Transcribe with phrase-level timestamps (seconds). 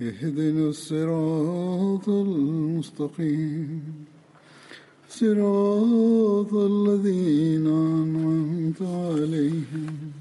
[0.00, 3.82] اهدنا الصراط المستقيم
[5.08, 10.12] صراط الذين أنعمت عليهم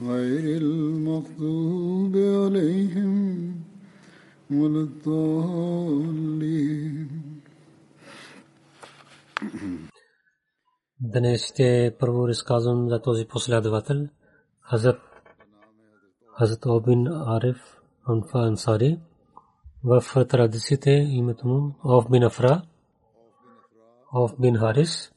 [0.00, 3.12] غير المغضوب عليهم
[4.50, 6.56] ولا الضالين
[11.00, 14.08] Днес ще първо разказвам за този последовател,
[14.60, 15.00] Хазрат
[16.38, 17.60] Хазрат Обин Ариф
[18.11, 18.99] Анфа Ансари.
[19.83, 22.61] В традициите името му Оф бин Афра,
[24.13, 25.11] Оф бин Харис.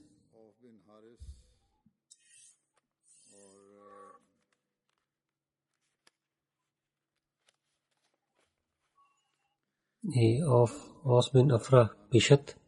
[10.15, 10.71] И Оф
[11.05, 12.61] Ос бин Афра пишат.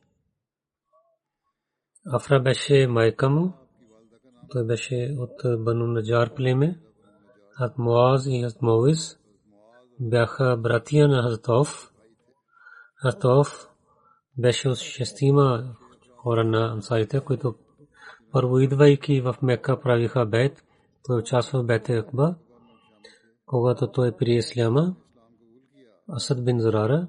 [2.13, 3.53] Афра беше майка му.
[4.51, 6.81] Той беше от Бану Наджар племе.
[7.59, 9.19] Хат Муаз и Хат Муиз
[10.01, 11.93] бяха братия на Хазатов.
[12.97, 13.69] Хазатов
[14.39, 15.75] беше от шестима
[16.17, 17.55] хора на ансарите, които
[18.33, 20.65] първо идвайки в Мека правиха бед.
[21.06, 22.35] Той участва в бете Акба.
[23.47, 24.95] Когато той прие Исляма,
[26.09, 27.09] Асад бин Зурара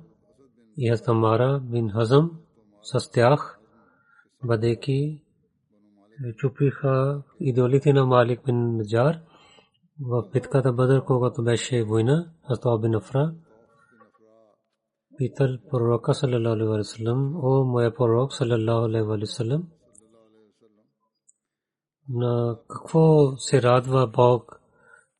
[0.77, 2.31] и Хазамара бин Хазам
[2.81, 3.59] с тях,
[4.43, 5.21] бъдейки
[6.35, 9.19] чупиха идолите на Малик бин Наджар
[10.01, 13.33] в битката Бадър, когато беше война, Хазрат бин Афра
[15.17, 19.63] питал пророка саллалаху алейхи ва саллям, о моя пророк саллалаху алейхи ва саллям,
[22.09, 24.61] на какво се радва Бог,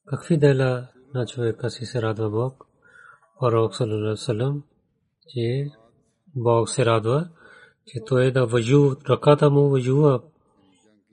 [0.05, 2.67] какви дела на човека си се радва Бог,
[3.39, 4.63] пророк саллалаху алейхи ва саллям,
[5.27, 5.71] че
[6.35, 7.29] Бог се радва,
[7.88, 10.21] че той да въжу, ръката му въжува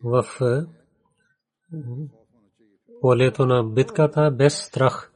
[0.04, 0.24] в
[3.04, 5.12] полето на битката без страх.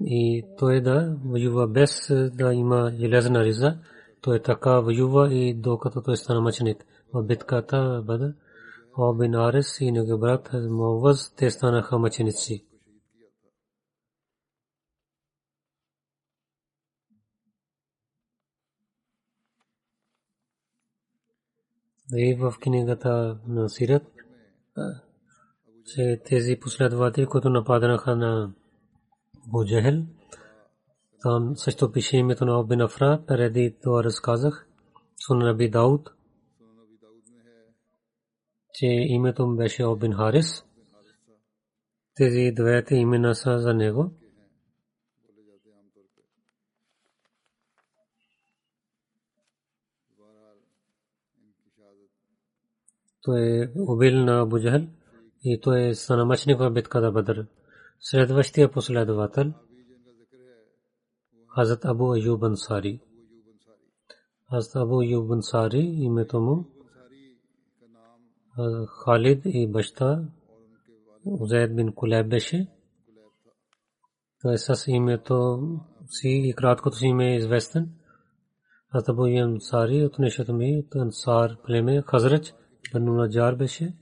[0.00, 1.90] И той да воюва без
[2.32, 3.78] да има железна риза.
[4.20, 6.84] Той така воюва и докато той стана мъченик.
[7.14, 8.32] В битката бъде
[8.98, 12.66] Обин Арис и негови брат Моваз, те станаха мъченици.
[22.16, 24.02] И в книгата на Сират
[25.94, 28.52] че тези последователи, които нападаха на
[29.46, 30.02] Буджехел,
[31.22, 34.68] там също пише името на Обин Афра, преди това разказах,
[35.26, 36.10] Сун Наби Дауд,
[38.74, 40.64] че името му беше Обин Харис.
[42.14, 44.12] Тези двете имена са за него.
[53.22, 54.86] Той е убил на Буджахел
[55.52, 57.46] и той е санамачник в битката Бадр.
[58.00, 59.52] Следващия последовател
[61.54, 63.00] Хазрат Абу Аюб Ансари.
[64.50, 66.66] Хазрат Абу Аюб Ансари името му
[68.86, 70.24] Халид и баща
[71.24, 72.68] Узайд бин Кулеб беше.
[74.42, 75.60] Той с името
[76.10, 77.90] си и краткото си име е известен.
[78.92, 82.54] Хазрат Абу Аюб Ансари от нещото ми от Ансар племе Хазрач
[82.92, 83.94] Бану Наджар беше.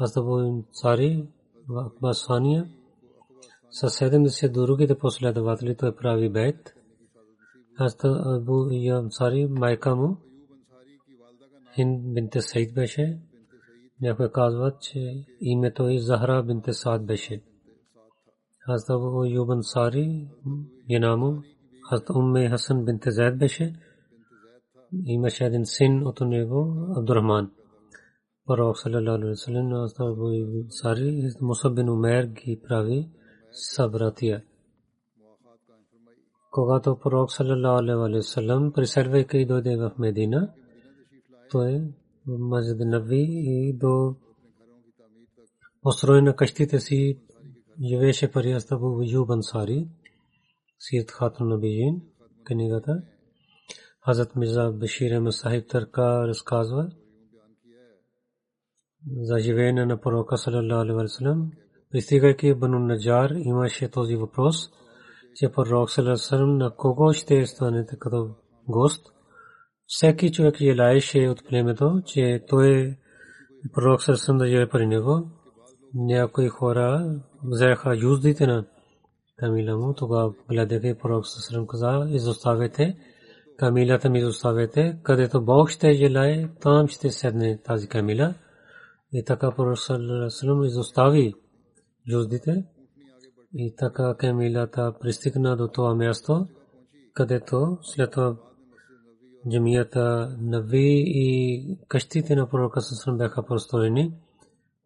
[0.00, 1.28] Аздабу Цари
[1.68, 2.68] в Басфания
[3.70, 6.74] с 70 другите последователи той прави бед.
[8.04, 10.16] Абу Ям Цари майка му
[11.74, 13.18] Хинд бинте Саид беше.
[14.00, 17.42] Някой казват, че името е Захра бинте Саад беше.
[18.58, 20.28] Хазрат Абу Юбан Сари
[20.90, 21.42] жена му
[21.90, 23.74] Хазрат Умме Хасан бинте Зайд беше.
[25.04, 27.50] Имаше един син от него Абдурахман.
[28.50, 33.08] Пророк саллалаху алейхи вассалам на Абу Сари Мусаб бин Умер ги прави
[33.52, 34.42] събратия.
[36.50, 40.52] когато пророк саллалаху алейхи васалам преселвайки дойде в Медина,
[41.50, 41.72] той
[42.26, 43.24] в Масджид Наби
[43.54, 44.16] и до
[45.82, 47.18] построена къщите си
[47.88, 49.88] живееше при Астабу Юб Ансари,
[50.78, 52.02] Сирт Хатун Набиин,
[52.44, 53.02] книгата.
[54.04, 56.90] Хазрат Мирза Башир Ахмед Сахиб Тарка разказва
[59.20, 61.50] за живеене на пророка саллалаху алейхи васалам.
[61.90, 64.70] Пристигайки Бану Наджар имаше този въпрос,
[65.34, 68.30] че пророк саллалаху на кого ще станете като
[68.68, 69.06] гост.
[69.86, 72.96] Всеки човек желаеше от племето, че той
[73.74, 75.30] пророк саллалаху да живее при него.
[75.94, 78.64] Някои хора взеха юздите на
[79.36, 82.96] камила му, тогава гледаха пророк саллалаху каза, изоставете
[83.60, 88.34] камилата ми изоставете, където Бог ще желае, там ще седне тази камила.
[89.12, 91.34] И така пророк саллалаху изостави
[92.08, 92.64] юздите
[93.54, 96.48] и така камилата пристигна до това място,
[97.14, 98.36] където след това
[99.50, 104.14] джамията Нави и къщите на пророка Сасрам бяха построени,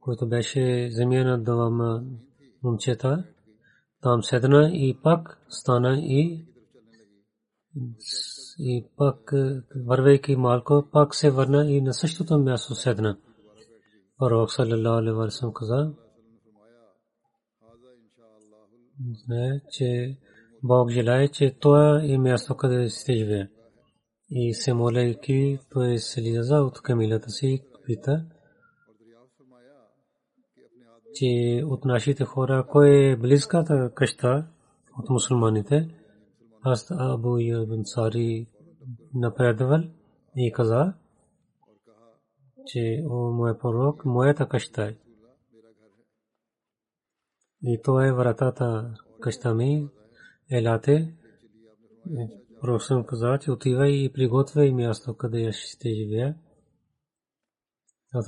[0.00, 2.02] който беше земя на двама
[2.62, 3.24] момчета.
[4.02, 6.44] Там седна и пак стана и
[8.58, 9.32] и пак
[9.86, 13.16] вървейки малко, пак се върна и на същото място седна.
[14.18, 15.92] Пророк саллалаху алейхи ва саллям каза,
[19.24, 20.18] знае, че
[20.62, 23.48] Бог желае, че това е място, къде сте живее.
[24.30, 28.24] И се молейки, той слиза от камилата си, пита,
[31.14, 34.46] че от нашите хора, кой е близката къща
[34.98, 35.88] от мусулманите,
[36.62, 38.46] аз Абу Ибн Сари
[39.14, 39.80] напредвал
[40.36, 40.94] и каза,
[42.66, 44.96] че о мой пророк, моята къща е.
[47.62, 49.88] И това е вратата къща ми.
[50.50, 51.14] Елате.
[52.60, 56.36] Пророк каза, че отивай и приготвяй място, къде ще живея.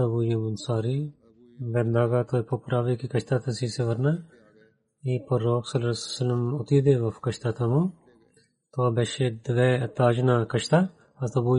[0.00, 1.12] Абу Ибн Сари
[1.60, 4.24] веднага той поправяйки къщата си се върна
[5.04, 7.92] и пророк саллалаху отиде в къщата му.
[8.72, 10.88] Това беше две етажна къща.
[11.18, 11.56] Аз Абу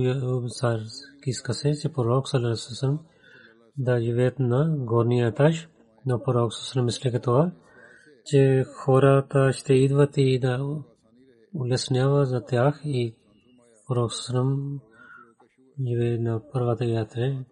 [0.48, 0.80] Сар
[1.26, 3.04] иска се, че пророк саллалаху
[3.78, 5.70] да живеят на горния етаж.
[6.06, 7.52] Но пророк саллалаху мислеха това,
[8.26, 10.78] че хората ще идват и да
[11.54, 13.16] улеснява за тях и
[13.88, 14.80] пророк саллалаху
[15.88, 17.46] живее на първата ятра.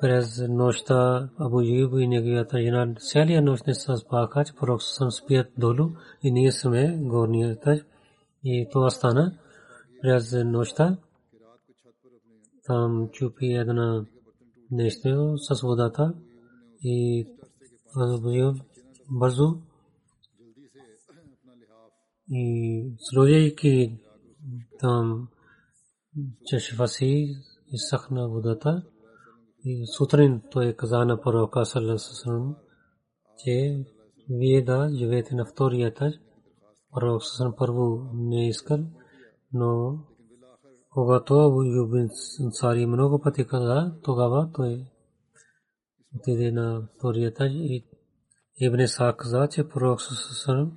[0.00, 5.10] През нощта Абу Юб и неговата жена целия нощ не са спаха, че пророк саллалаху
[5.10, 5.90] спият долу
[6.22, 7.78] и ние сме горния етаж.
[8.44, 9.38] И това стана
[10.02, 10.98] през нощта.
[12.64, 14.06] Там чупи една
[14.70, 16.14] нещо с водата
[16.84, 17.26] и
[19.10, 19.62] бързо.
[22.30, 23.98] И сложейки
[24.78, 25.28] там
[26.46, 27.34] чешва си
[27.72, 28.82] изсъхна водата.
[29.64, 32.54] И сутрин той каза на пророка саллаллаху
[33.38, 33.84] че
[34.30, 36.14] вие да живеете на втория етаж.
[36.94, 38.78] Пророк Сасан първо не искал,
[39.52, 39.98] но
[40.90, 42.08] когато Абу Юбин
[42.50, 44.84] Сари много пъти каза, тогава той
[46.16, 47.84] отиде на втория етаж и
[48.60, 50.72] Ибн Саак каза, че пророк Сасан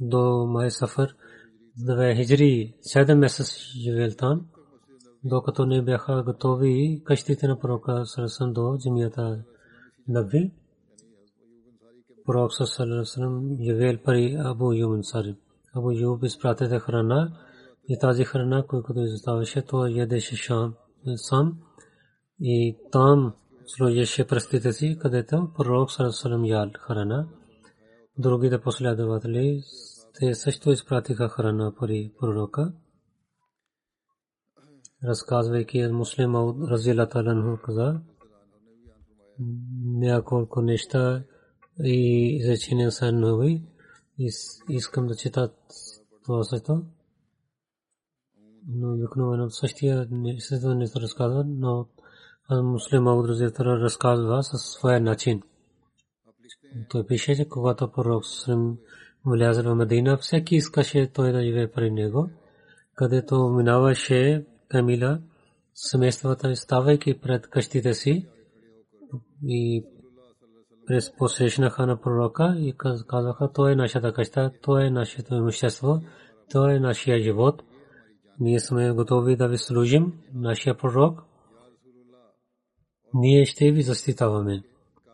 [0.00, 1.08] до май сафар
[1.76, 4.46] две хиджри седем месец живел там,
[5.24, 9.44] докато не бяха готови къщите на пророка Сасан до джамията
[10.08, 10.52] Наби.
[12.26, 15.36] Пророк саллаллаху живел при Абу Юб Ансари.
[15.74, 17.38] Абу Юб изпратете храна
[17.88, 20.52] и тази храна, която изоставаше, то ядеше
[21.16, 21.58] сам
[22.40, 23.34] и там
[23.66, 27.28] сложеше пръстите си, където пророк саллаллаху ял храна.
[28.18, 29.62] Другите последователи
[30.18, 32.72] те също изпратиха храна при пророка.
[35.04, 36.34] Разказвайки муслим
[36.70, 38.00] Разила Таланху каза,
[39.84, 41.22] няколко неща
[41.84, 43.62] и изречения са нови.
[44.68, 45.52] Искам да чета
[46.24, 46.82] това също.
[48.68, 50.08] Но обикновено същия
[50.38, 51.86] същото не се разказва, но
[52.50, 53.26] муслим Мауд
[53.58, 55.42] разказва със своя начин.
[56.88, 58.24] Той пише, че когато пророк
[59.26, 62.30] влязъл в Медина, всеки искаше той да живее при него,
[62.94, 65.20] където минаваше Камила,
[65.74, 68.26] семействата, ставайки пред къщите си
[69.44, 69.84] и
[70.86, 72.74] през посрещнаха на пророка и
[73.08, 76.00] казаха, то е нашата къща, то е нашето имущество,
[76.52, 77.62] то е нашия живот.
[78.40, 81.24] Ние сме готови да ви служим, нашия пророк.
[83.14, 84.62] Ние ще ви защитаваме.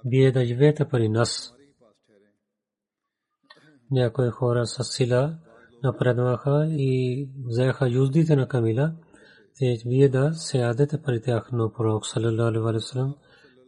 [0.04, 1.54] Вие да живеете при нас.
[3.90, 5.38] Някои хора с сила
[5.83, 8.93] напредваха и взеха юздите на Камила,
[9.59, 13.14] те вие да се ядете при тях, но пророк салалалаху алейхи вассалам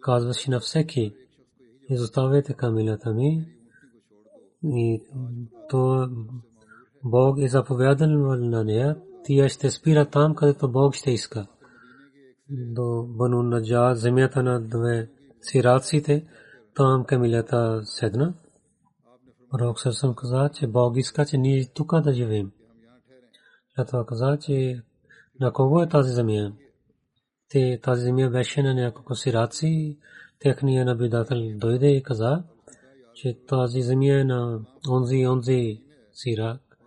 [0.00, 1.14] казваше на всеки,
[1.90, 3.46] изоставяйте Камилата ми
[4.64, 5.02] и
[5.68, 6.08] то
[7.04, 8.96] Бог е заповядал на нея,
[9.26, 11.47] тя ще спира там, където Бог ще иска.
[12.50, 16.26] До Бану Наджа, земята на две сираците,
[16.75, 18.35] там Камилата седна.
[19.50, 22.50] Пророк Сърсъм каза, че Бог иска, че ние тук да живеем.
[23.75, 24.83] След това каза, че
[25.40, 26.52] на кого е тази земя?
[27.49, 29.99] Те, тази земя беше на няколко сираци.
[30.40, 32.45] Техният наблюдател дойде и каза,
[33.14, 36.78] че тази земя е на онзи онзи сирак.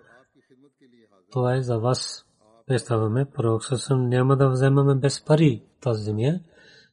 [1.32, 2.29] Това е за вас.
[2.70, 6.40] Представяме, пророк Сърсъм няма да вземаме без пари тази земя.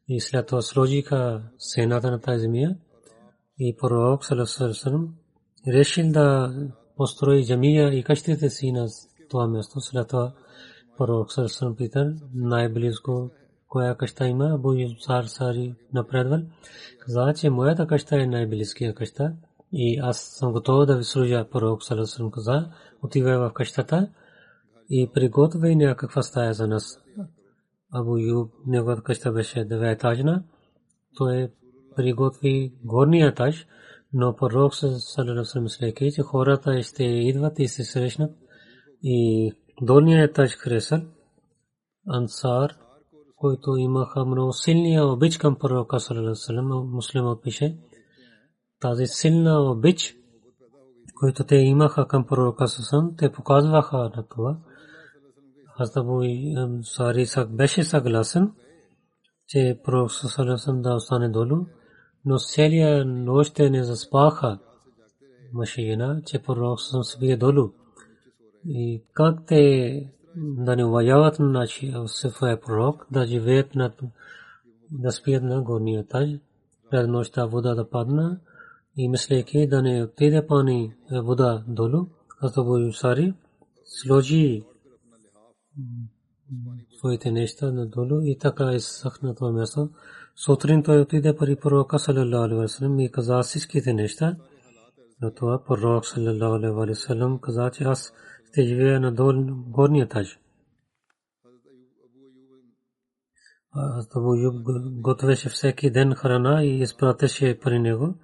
[0.08, 2.74] И след това сложиха сената на тази земя.
[3.58, 5.14] И пророк Сърсъм
[5.68, 6.54] решил да
[6.96, 8.88] построи джамия и къщите си на
[9.30, 9.80] това място.
[9.80, 10.32] След това
[10.98, 13.30] пророк Сърсън Питър най-близко
[13.68, 16.40] коя къща има, Абу Юсар Сари напредвал.
[17.00, 19.32] Каза, че моята къща е най-близкия къща
[19.72, 21.46] и аз съм готов да ви служа.
[21.50, 22.68] Пророк Сърсън каза,
[23.02, 24.08] отивай в къщата
[24.90, 27.00] и приготвяй някаква стая за нас.
[27.92, 30.44] Абу Юб, неговата къща беше деветажна.
[31.16, 31.48] Той
[31.96, 33.66] приготви горния етаж,
[34.12, 38.32] но пророк саллалаху мислейки, че хората ще идват и се срещнат
[39.02, 39.52] и
[39.82, 41.00] долният етаж хресал
[42.08, 42.70] ансар,
[43.36, 47.76] който имаха много силния обич към пророка саллалаху муслимът пише
[48.80, 50.16] тази силна обич,
[51.20, 54.56] който те имаха към пророка саллалаху те показваха на това.
[55.78, 56.22] Хазабу
[56.82, 58.52] Сари беше съгласен,
[59.48, 61.66] че пророк саллалаху да остане долу
[62.24, 64.58] но целия нощ те не заспаха
[65.52, 67.70] машина, че пророк съм спие долу.
[68.64, 71.66] И как те да не уважават на
[72.06, 73.92] своя пророк, да живеят на
[74.90, 76.30] да спият на горния етаж,
[76.90, 78.40] пред нощта вода да падна
[78.96, 82.06] и мислейки да не отиде пани вода долу,
[82.56, 83.34] го сари,
[83.84, 84.64] сложи
[86.98, 89.90] своите неща надолу и така изсъхна това място.
[90.36, 94.36] Сутрин той отиде при пророка саллалаху алейхи вассалам и каза всичките неща.
[95.22, 98.12] Но това пророк саллалаху алейхи каза, че аз
[98.48, 99.12] ще живея на
[99.68, 100.38] горния етаж.
[103.78, 104.54] Аз Абу Юб
[105.00, 108.14] готвеше всеки ден храна и изпратеше при него.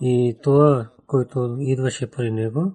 [0.00, 2.74] И това, който идваше при него,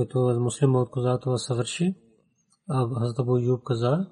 [0.00, 1.94] който муслим отказа това съвърши.
[2.68, 4.06] А Хазрат Абу Юб каза,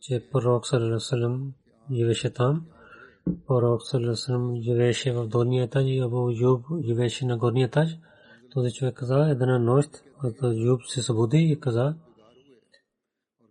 [0.00, 1.52] че пророк саллалаху
[1.92, 2.66] живеше там.
[3.46, 7.98] Пророк саллалаху живеше в долния етаж и Абу Юб живеше на горния етаж.
[8.54, 11.94] Този човек каза, една нощ Хазрат Юб се събуди и каза,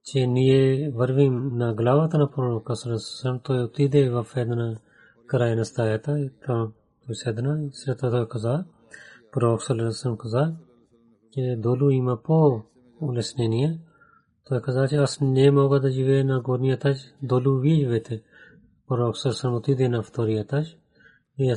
[0.05, 4.79] че ние вървим на главата на пророка саллалаху той отиде в една
[5.27, 6.73] край на стаята и там
[7.05, 8.65] той седна и след това той каза,
[9.31, 10.55] пророк саллалаху каза,
[11.31, 12.61] че долу има по
[13.01, 13.79] улеснение.
[14.45, 18.21] Той каза, че аз не мога да живея на горния етаж, долу вие живеете.
[18.87, 20.77] Пророк Сърсън отиде на втория етаж.
[21.39, 21.55] И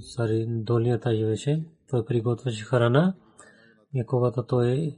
[0.00, 1.64] сари долния етаж живеше.
[1.90, 3.14] Той приготвяше храна.
[3.94, 4.96] И когато той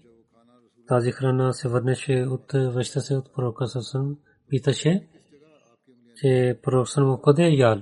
[0.88, 4.16] тази храна се върнеше от връща се от пророка Сърсън,
[4.49, 5.09] питаше,
[6.16, 7.78] че пророк Сърсън къде е ял.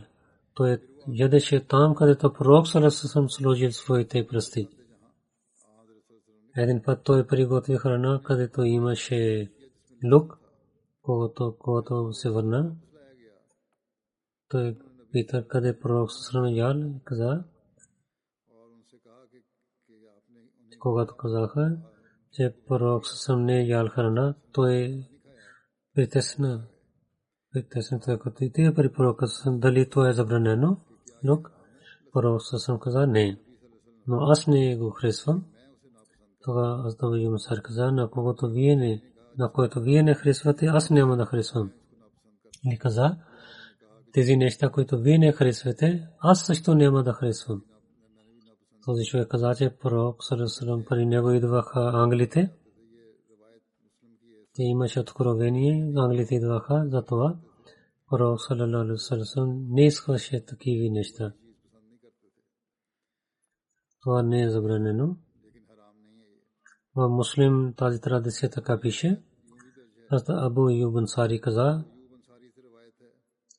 [0.54, 0.78] Той
[1.12, 4.68] ядеше там, където пророк Сърсън сложил своите пръсти.
[6.58, 9.50] Един път той приготви храна, където имаше
[10.12, 10.38] лук,
[11.02, 12.76] когато, когато се върна.
[14.48, 14.78] Той
[15.12, 17.44] пита къде пророк Сусрам ял и каза,
[20.78, 21.78] когато казаха,
[22.32, 25.04] че пророк Сусрам не ял храна, той
[25.94, 26.66] притесна.
[27.52, 30.80] Притесна той като и тия при пророка Сусрам, дали то е забранено,
[31.28, 31.50] лук.
[32.12, 33.40] Пророк Сусрам каза не,
[34.06, 35.44] но аз не го харесвам.
[36.40, 39.02] Това аз да ви мусар каза, на когото вие не,
[39.38, 41.70] на което вие не харесвате, аз няма да харесвам.
[42.64, 43.16] И каза,
[44.12, 47.62] тези неща, които вие не харесвате, аз също няма да харесвам.
[48.84, 52.52] този човек каза, че пророк Салесалам при него идваха англите.
[54.54, 57.38] Те имаше откровение, англите идваха за това.
[58.10, 58.40] Пророк
[58.96, 61.32] Салесалам не искаше такива неща.
[64.00, 65.16] Това не е забранено.
[66.98, 69.20] В муслим тази традиция така пише.
[70.10, 71.84] Аз Абу Юбан Сари каза,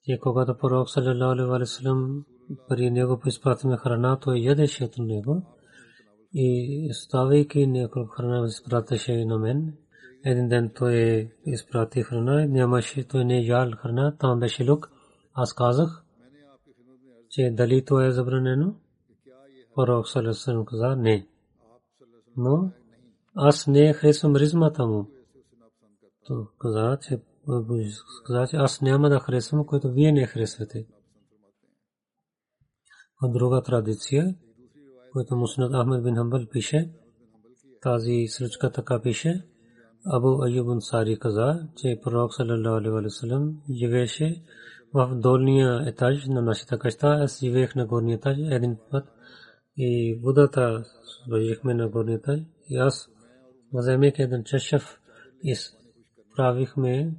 [0.06, 2.26] че когато пророк саллалаху алейхи вассалам
[2.70, 5.42] при него изпратихме храна, той ядеше от него
[6.34, 9.74] и ставайки някой храна изпратеше на мен.
[10.26, 14.92] Един ден той изпрати храна, нямаше, той не ял храна, там беше лук.
[15.34, 16.04] Аз казах,
[17.30, 18.76] че дали то е забранено.
[19.76, 21.28] Пророк саллалаху каза, не.
[22.38, 22.72] Но
[23.42, 25.08] аз не харесвам ризмата му.
[26.28, 27.22] То каза, че
[28.26, 30.88] каза, че аз няма да харесвам, което вие не харесвате.
[33.22, 34.36] А друга традиция,
[35.12, 36.92] която Муснад Ахмед бин Хамбал пише,
[37.82, 39.46] тази случка така пише,
[40.06, 44.44] Абу Айюб Сари каза, че пророк саллалаху алейхи ва саллям живееше
[44.94, 49.06] в долния етаж на нашата къща, аз живеех на горния етаж един път
[49.78, 50.84] и водата
[51.26, 53.10] сложихме на горния етаж и аз
[53.74, 55.00] вземайки един чашав
[55.44, 57.14] изправихме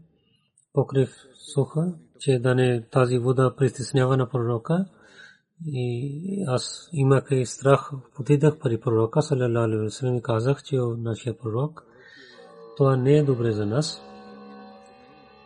[0.72, 1.10] покрив
[1.54, 4.86] суха, че да не тази вода притеснява на пророка.
[5.66, 7.90] И аз имах и страх,
[8.20, 11.84] отидах при пророка, салалалаху алейхи вассалам, и казах, че нашия пророк,
[12.76, 14.02] това не е добре за нас,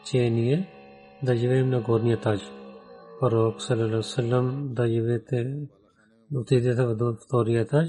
[0.04, 0.68] че ние
[1.22, 2.40] да живеем на горния етаж.
[3.20, 5.56] Пророк, салалалаху алейхи вассалам, да живеете,
[6.34, 7.88] отидете в втория етаж.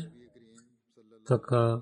[1.28, 1.82] Така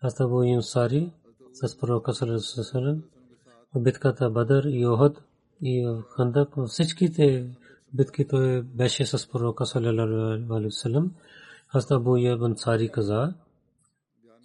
[0.00, 1.12] Аз да го сари
[1.52, 3.02] с пророка Салесалем,
[3.76, 5.22] битката Бадър и Охад
[5.62, 7.56] и Хандак, всичките
[7.94, 11.14] битки той беше с пророка Салесалем.
[11.68, 12.54] Аз да го Ябан
[12.92, 13.34] каза,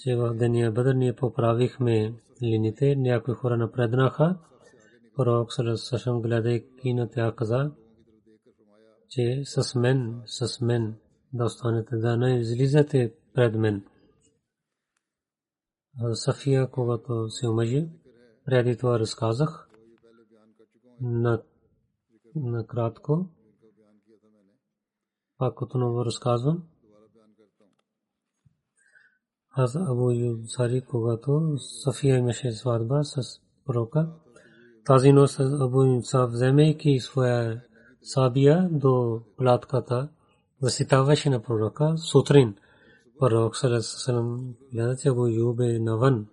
[0.03, 4.39] че в деня Бадър ние поправихме лините, някои хора напреднаха.
[5.15, 7.71] Пророк Салесалем гледайки на тях каза,
[9.09, 10.95] че с мен, с мен
[11.33, 13.85] да останете, да не излизате пред мен.
[16.13, 17.89] София, когато се омъжи,
[18.45, 19.69] преди това разказах
[21.01, 21.43] на,
[22.35, 23.29] на кратко.
[25.37, 26.70] Пак отново разказвам.
[29.53, 33.21] Аз Абу Юсари, когато София имаше сватба с
[33.65, 34.09] пророка,
[34.85, 37.61] тази нощ Абу Юсаф, вземайки своя
[38.01, 40.09] сабия до платката,
[40.61, 42.55] защитаваше на пророка сутрин.
[43.19, 46.27] Пророк Салесалам гледа, че Абу Юб е навън.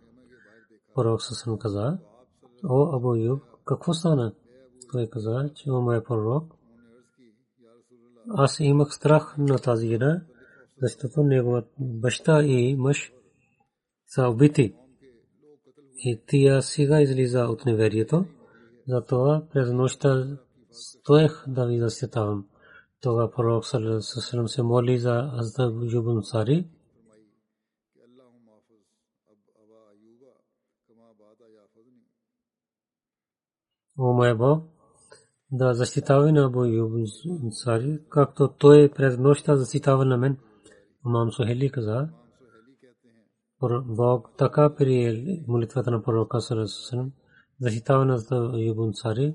[0.94, 1.98] Пророк Салесалам каза,
[2.68, 4.33] о Абу Юб, какво стана?
[4.92, 6.54] Той каза, че о моя пророк,
[8.28, 10.22] аз имах страх на тази жена,
[10.83, 13.12] защото неговата баща и мъж
[14.07, 14.75] са убити.
[16.05, 18.25] И тия сега излиза от неверието.
[18.88, 20.38] Затова през нощта
[20.71, 22.47] стоех да ви защитавам.
[23.01, 26.69] Това пророк саллаллаху се моли за Азда Юбун Сари.
[33.99, 34.64] О мой Бог,
[35.51, 37.07] да защитава на Абу Юбун
[37.51, 40.37] Сари, както той през нощта защитава на мен.
[41.09, 42.09] Имам Сухели каза,
[43.85, 47.11] Бог така прие молитвата на пророка саллаллаху
[47.61, 49.35] защитава на Азда Юбун Сари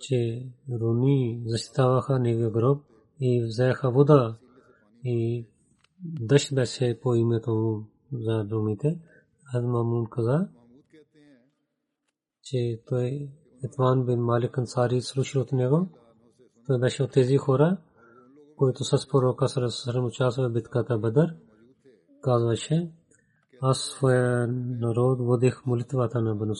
[0.00, 0.46] че
[0.80, 2.84] руни защитаваха неговия гроб
[3.20, 4.36] и взеха вода
[5.04, 5.46] и
[6.04, 8.98] дъжд беше по името му за румите.
[9.54, 10.48] Аз Мамун каза,
[12.42, 13.30] че той
[13.64, 15.88] Етван бин Малик Ансари слуши от него.
[16.66, 17.76] Той беше от тези хора,
[18.60, 21.34] които с пророка Сарасарам участва в битката Бадър.
[22.22, 22.90] Казваше,
[23.60, 26.54] аз своя народ водих молитвата на Бану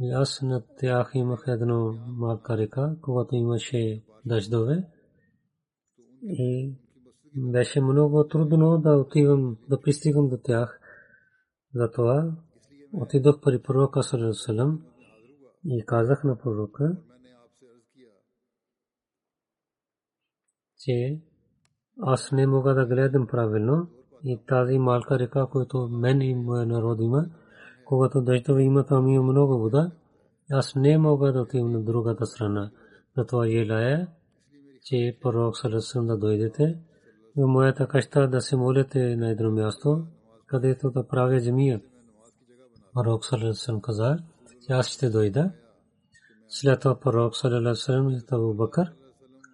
[0.00, 4.88] и аз на тях имах едно малка река, когато имаше дъждове.
[6.22, 6.74] И
[7.36, 10.80] беше много трудно да отивам, да пристигам до тях.
[11.74, 12.32] Затова
[12.92, 14.82] отидох при пророка Салам
[15.66, 16.96] и казах на пророка,
[20.84, 21.20] че
[22.00, 23.86] аз не мога да гледам правилно
[24.24, 27.26] и тази малка река, която мен и моя народ има,
[27.84, 29.90] когато дъждове има там има много вода,
[30.50, 32.70] аз не мога да отивам на другата страна.
[33.16, 34.08] Затова елая,
[34.84, 36.78] че пророк Салам да дойдете,
[37.36, 40.06] в моята къща да се молите на едно място,
[40.46, 41.80] където да правя джамия.
[42.94, 44.16] Пророк Салам каза,
[44.66, 45.50] че аз ще дойда.
[46.48, 48.92] След това пророк Салам и Абу Бакър,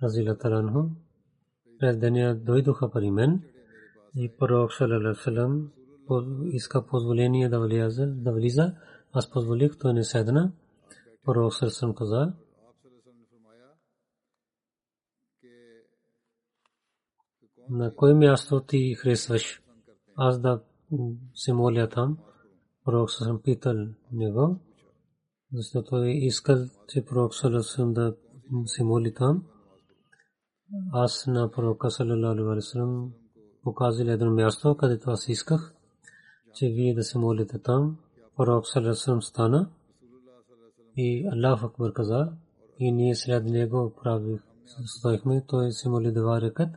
[0.03, 0.89] разила таранху,
[1.81, 3.43] през деня дойдоха при мен
[4.17, 5.73] и пророк Салам
[6.53, 8.75] иска позволение да влиза.
[9.13, 10.53] Аз позволих, той не седна.
[11.25, 12.33] Пророк Салам каза,
[17.71, 19.63] на кое място ти харесваш?
[20.17, 20.63] Аз да
[21.35, 22.19] се моля там.
[22.85, 24.61] Пророк съм питал него,
[25.53, 28.17] защото той искал, че пророк съм да
[28.65, 29.45] се моли там.
[30.93, 33.13] Аз на пророка салалалаху алейхи вассалам
[33.63, 35.75] показал едно място, където аз исках,
[36.55, 37.99] че вие да се молите там.
[38.37, 39.71] Пророк салалалаху стана
[40.97, 42.33] и Аллах Акбар каза
[42.79, 44.41] и ние след него правих
[44.87, 46.69] стоихме, той се моли два рекат.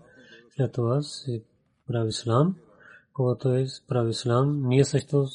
[0.56, 1.44] След това се
[1.88, 2.56] прави салам.
[3.14, 5.28] Когато е прави салам, ние също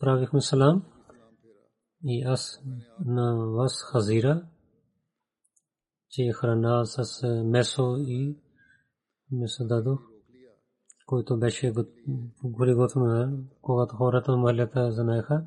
[0.00, 0.82] правихме салам.
[2.04, 2.62] И аз
[3.04, 4.42] на вас хазира,
[6.10, 8.36] че храна с месо и
[9.32, 10.00] месо дадох,
[11.06, 11.72] който беше
[12.44, 15.46] горе готвено, когато хората на махлята знаеха,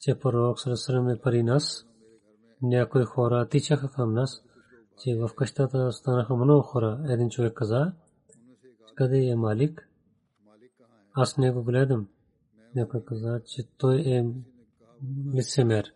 [0.00, 1.86] че пророк Сарасарам е пари нас.
[2.62, 4.44] Някои хора тичаха към нас,
[5.02, 7.04] че в къщата станаха много хора.
[7.08, 7.92] Един човек каза,
[8.94, 9.88] къде е Малик?
[11.14, 12.08] Аз не го гледам.
[12.74, 14.26] Някой каза, че той е
[15.34, 15.92] лицемер.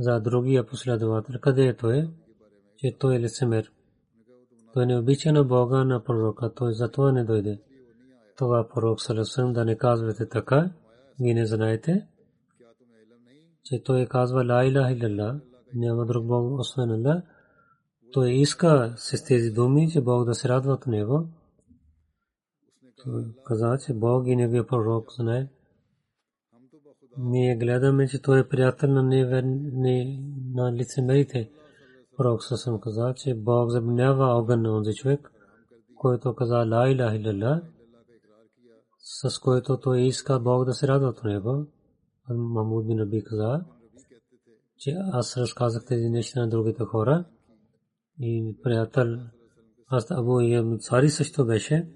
[0.00, 2.08] За другия последовател, къде е той?
[2.76, 3.72] Че той е лицемер.
[4.74, 7.60] Той не обича на Бога, на пророка, той затова не дойде.
[8.36, 10.70] Това пророк Салесъм да не казвате така,
[11.20, 12.06] вие не знаете,
[13.64, 15.40] че той казва Ла иляха илlallah,
[15.74, 17.22] няма друг Бог освен Аллах.
[18.12, 21.28] Той иска с тези думи, че Бог да се радва от него.
[23.44, 25.48] Каза, че Бог и неговия пророк знае.
[27.22, 30.22] Ние гледаме, че той е приятел на, неверни,
[30.54, 31.50] на лицемерите.
[32.16, 35.32] Пророк съм каза, че Бог забранява огън на онзи човек,
[35.94, 37.62] който каза Ла иляха илlallah,
[38.98, 41.66] с който той иска Бог да се радва от него.
[42.28, 43.64] Махмуд бин Раби каза,
[44.78, 47.24] че аз разказах тези неща на другите хора
[48.20, 49.18] и приятел
[49.86, 51.88] аз Абу Ямцари също беше,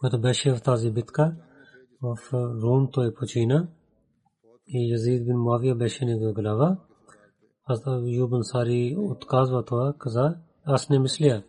[0.00, 1.36] който беше в тази битка
[2.02, 3.68] в Рум той почина
[4.68, 6.78] и Язид бин Мавия беше негова глава.
[7.64, 11.42] Аз Юбан Сари отказва това, каза, аз не мисля,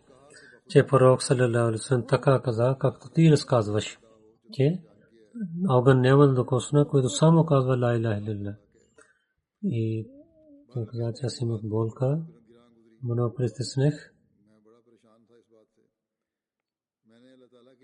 [0.68, 3.98] че пророк салалаху алейхи така каза, както ти разказваш,
[4.52, 4.82] че
[5.68, 8.56] огън няма да докосна, който само казва ла иляха илlallah.
[9.64, 10.06] И
[10.72, 12.22] той каза, че аз имах болка,
[13.04, 13.94] много притеснех.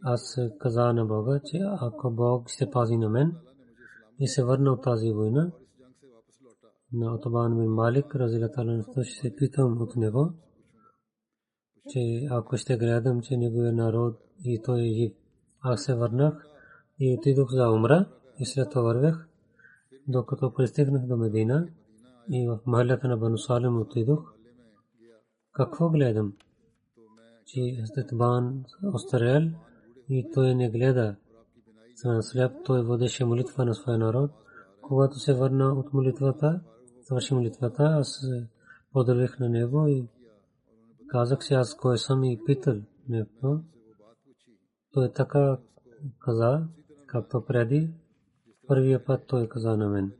[0.02, 3.36] Аз каза на Бога, че ако Бог се пази на мен
[4.20, 5.52] и се върна от тази война,
[6.92, 10.32] на Отбан бин Малик, разилата ще се питам от него,
[11.88, 15.12] че ако ще гледам, че неговия народ и той е жив.
[15.60, 16.48] Аз се върнах
[16.98, 19.28] и отидох за умра и след това вървях,
[20.08, 21.68] докато пристигнах до Медина
[22.30, 24.34] и в махалята на Бану Салим отидох.
[25.52, 26.32] Какво гледам?
[27.46, 28.12] Че Хазрат
[28.92, 29.50] остарел
[30.08, 31.16] и той не гледа.
[32.20, 34.30] Сляп той водеше молитва на своя народ.
[34.82, 36.60] Когато се върна от молитвата,
[37.02, 38.26] свърши молитвата, аз
[38.92, 40.08] поздравих на него и
[41.08, 42.74] казах си аз кой съм и питал
[43.08, 43.60] него.
[44.92, 45.58] Той така
[46.18, 46.62] каза,
[47.06, 47.90] както преди,
[48.66, 50.12] първия път той каза на мен.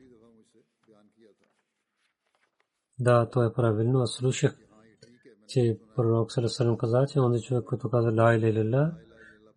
[2.98, 4.00] Да, то е правилно.
[4.00, 4.56] Аз слушах,
[5.48, 8.92] че пророк Салесалам каза, че онзи човек, който каза Ла иля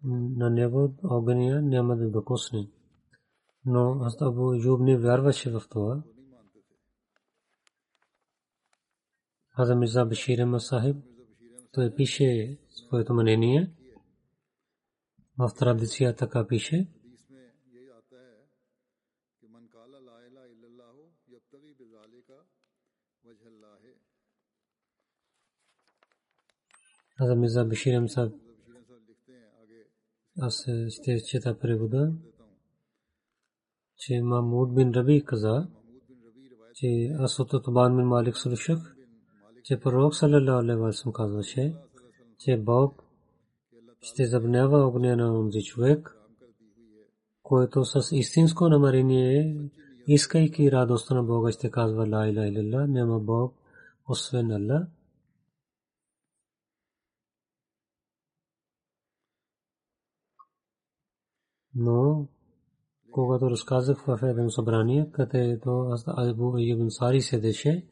[0.03, 2.69] на него огъня няма да докосне.
[3.65, 6.03] Но аз Абу Юб не вярваше в това.
[9.49, 10.97] Хаза Мирза Башир Ахмад Сахиб,
[11.71, 13.71] той пише своето мнение.
[15.37, 16.87] В традиция така пише.
[27.19, 28.46] Hazrat Mirza Bashir Ahmad Sahib
[30.39, 32.13] аз ще чета превода,
[33.97, 35.67] че Мамуд бин Раби каза,
[36.73, 38.95] че аз от Тубан бин Малик слушах,
[39.63, 41.75] че пророк салалаху алейхи ва салlam казваше,
[42.39, 43.03] че Бог
[44.01, 46.17] ще забранява огня на онзи човек,
[47.43, 49.57] който с истинско намерение,
[50.07, 53.53] искайки радостта на Бога, ще казва Ла иля илля, няма Бог,
[54.07, 54.96] освен Аллах.
[61.77, 62.27] Но
[63.11, 67.85] когато разказах в едно събрание, където Абу Айюб Ансари седеше,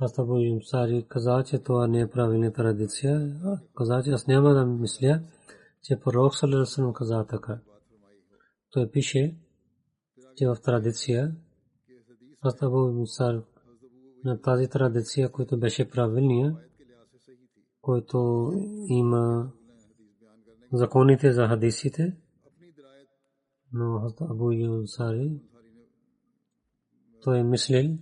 [0.00, 3.40] аз Абу Айюб Ансари каза, че това не е правилна традиция.
[3.76, 5.20] Каза, че аз няма да мисля,
[5.82, 7.58] че пророк Салерасен каза така.
[8.70, 9.36] Той пише,
[10.36, 11.36] че в традиция,
[12.42, 13.40] аз Абу Айюб Ансари
[14.24, 16.56] на тази традиция, която беше правилния,
[17.80, 18.50] който
[18.88, 19.52] има
[20.72, 22.16] законите за хадисите,
[23.76, 25.40] но Хазрат Абу Юнсари
[27.22, 27.98] той мислил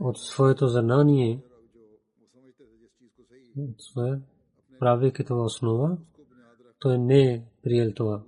[0.00, 1.42] от своето знание
[3.58, 4.20] от своя
[4.78, 5.98] правейки това основа,
[6.78, 8.22] той не приел това.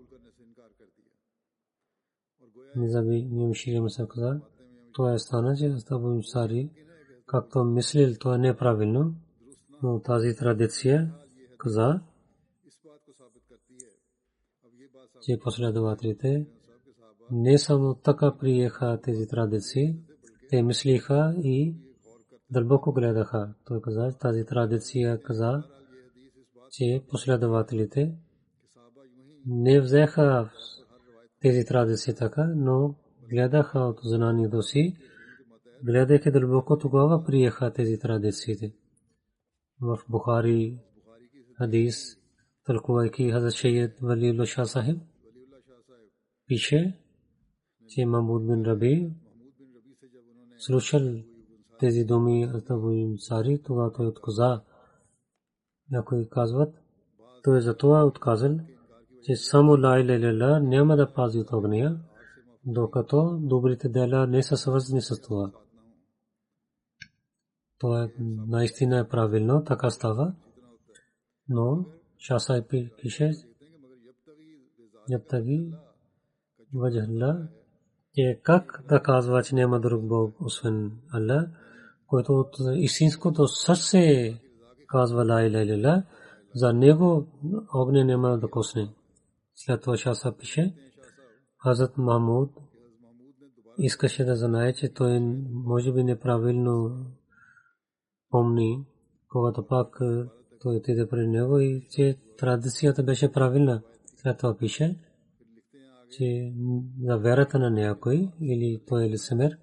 [2.77, 4.41] Низаби Нимшири Маса каза,
[4.93, 6.71] това е стана, че Абу Юнсари,
[7.27, 9.15] както мислил, това е неправилно,
[9.83, 11.15] но тази традиция
[11.59, 12.01] каза,
[15.27, 16.47] че последователите
[17.31, 19.97] не само така приеха тези традиции,
[20.51, 21.77] те мислиха и
[22.51, 23.55] дълбоко гледаха.
[23.65, 25.63] Той каза, тази традиция каза,
[26.71, 28.15] че последователите
[29.47, 30.51] не взеха
[31.41, 32.95] тези традиции така, но
[33.31, 34.97] гледаха от знанието си,
[35.85, 38.73] гледайки дълбоко тогава приеха тези традициите.
[39.81, 40.79] В Бухари
[41.59, 42.17] хадис,
[42.65, 44.99] тълкувайки Хазрат Шейд Валиулла Шah Сахиб,
[46.47, 46.99] пише,
[47.89, 49.11] че Махмуд бин Раби
[50.59, 51.01] слушал
[51.79, 54.63] тези думи от Абу Сари, това той отказа.
[55.91, 56.75] Някои казват,
[57.45, 58.59] той за това отказал,
[59.23, 62.01] че само ла иля няма да пази от огня,
[62.65, 65.53] докато добрите дела не са свързани с това.
[67.79, 68.09] Това
[68.49, 70.35] наистина е правилно, така става.
[71.49, 71.87] Но
[72.19, 72.65] Шаса
[73.03, 73.33] пише,
[75.11, 75.73] Ябтаги
[76.77, 77.49] ваджалла,
[78.15, 81.47] че как да казва, че няма друг Бог, освен Аллах,
[82.07, 84.35] който от истинското сърце
[84.89, 86.03] казва Ла иля иля,
[86.55, 87.27] за него
[87.75, 88.89] огня няма да косне.
[89.55, 90.75] След това Шаса пише,
[91.63, 92.51] Хазрат Махмуд
[93.79, 96.97] искаше да знае, че той може би неправилно
[98.31, 98.87] помни,
[99.29, 99.99] когато пак
[100.61, 103.83] той отиде при него и че традицията беше правилна.
[104.17, 104.97] След това пише,
[106.11, 106.53] че
[107.03, 109.59] за вярата на някой или той е лицемер,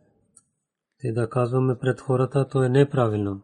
[0.99, 3.41] те да казваме пред хората, то е неправилно.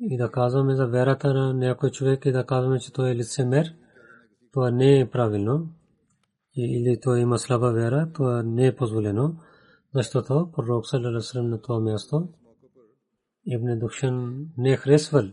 [0.00, 3.74] И да казваме за вярата на някой човек и да казваме, че той е лицемер,
[4.52, 5.68] това не е правилно.
[6.56, 9.36] Или той има слаба вяра, това не е позволено.
[9.94, 12.28] Защото пророк Салаласрам на това място
[13.46, 15.24] Ибн Духшен не е харесвал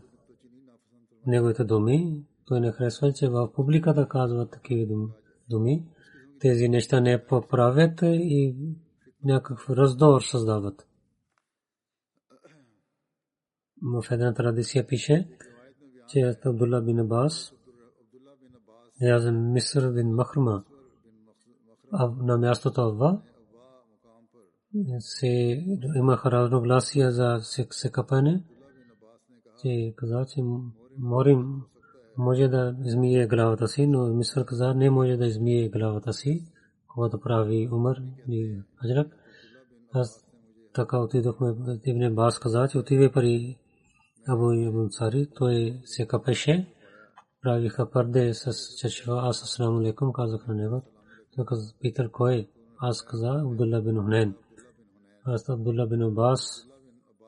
[1.26, 2.24] неговите думи.
[2.46, 5.08] Той не е харесвал, че в публиката казва такива
[5.50, 5.84] думи.
[6.40, 8.56] Тези неща не поправят и
[9.24, 10.88] някакъв раздор създават.
[13.82, 15.28] В една традиция пише,
[16.08, 17.52] че Абдулла бин Абас,
[19.00, 20.64] Язен Миср бин Махрма,
[22.22, 23.22] на мястото Авва,
[24.98, 25.64] се
[25.96, 27.38] имаха разногласия за
[27.70, 28.44] секапане,
[29.62, 30.42] че каза, че
[30.98, 31.62] морим
[32.18, 36.44] може да измие главата си, но Мисър каза не може да измие главата си,
[36.88, 37.96] когато прави Умар
[38.28, 39.08] и Хаджрак.
[39.92, 40.24] Аз
[40.74, 43.58] така отидохме, Ибн Бас каза, че отиде пари
[44.28, 46.74] Абу Ибн Сари, той се капеше,
[47.42, 50.82] правиха парде с чашва, аз асаламу алейкум казах на него.
[51.36, 52.48] Той каза, питал кой?
[52.78, 54.34] Аз каза, Абдулла бин Хунен.
[55.24, 56.66] Аз Абдулла бин Абас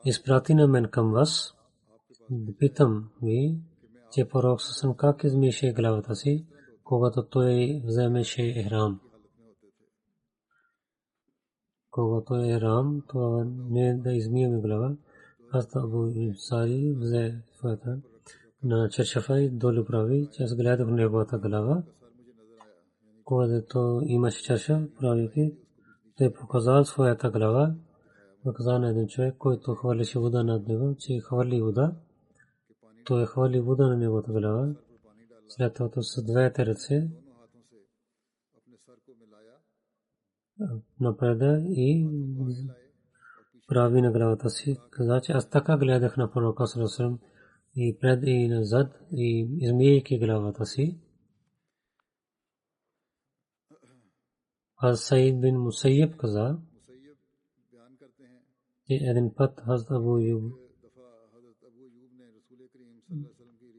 [0.05, 1.53] изпрати на мен към вас.
[2.59, 3.57] Питам ви,
[4.11, 6.45] че пророк Сасам как измише главата си,
[6.83, 8.99] когато той вземеше ихрам.
[11.91, 14.95] Когато е ихрам, то не да измиеме глава.
[15.51, 17.97] Аз Абу Сари взе своята
[18.63, 21.83] на чершафа и долу прави, че аз гледах неговата глава.
[23.23, 25.57] Когато имаше чершаф, правики,
[26.17, 27.75] той показал своята глава,
[28.43, 31.95] показа на един човек, който хвърляше вода над него, че хвърли вода.
[33.07, 34.75] Той хвърли вода на неговата глава.
[35.47, 37.09] след това с двете ръце
[40.99, 42.07] напреда и
[43.67, 44.77] прави на главата си.
[44.89, 47.19] Каза, че аз така гледах на пророка Сарасарам
[47.75, 50.99] и пред и назад и измийки главата си.
[54.77, 56.59] Аз Саид бин Мусайеб каза,
[58.89, 60.17] един път Хазд Абу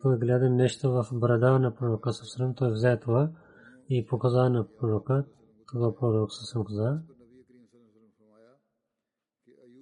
[0.02, 3.30] той гледа нещо в брада на пророка Сасрам, той взе това
[3.88, 5.24] и показа на пророка,
[5.66, 7.00] това пророк Сасрам каза,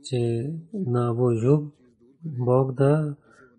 [0.05, 1.31] че на Абу
[2.25, 3.17] Бог да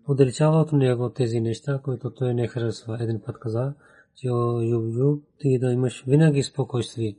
[0.08, 2.98] отдалечава от него тези неща, които той не харесва.
[3.00, 3.74] Един път каза,
[4.14, 7.18] че о Юб Юб, ти да имаш винаги спокойствие.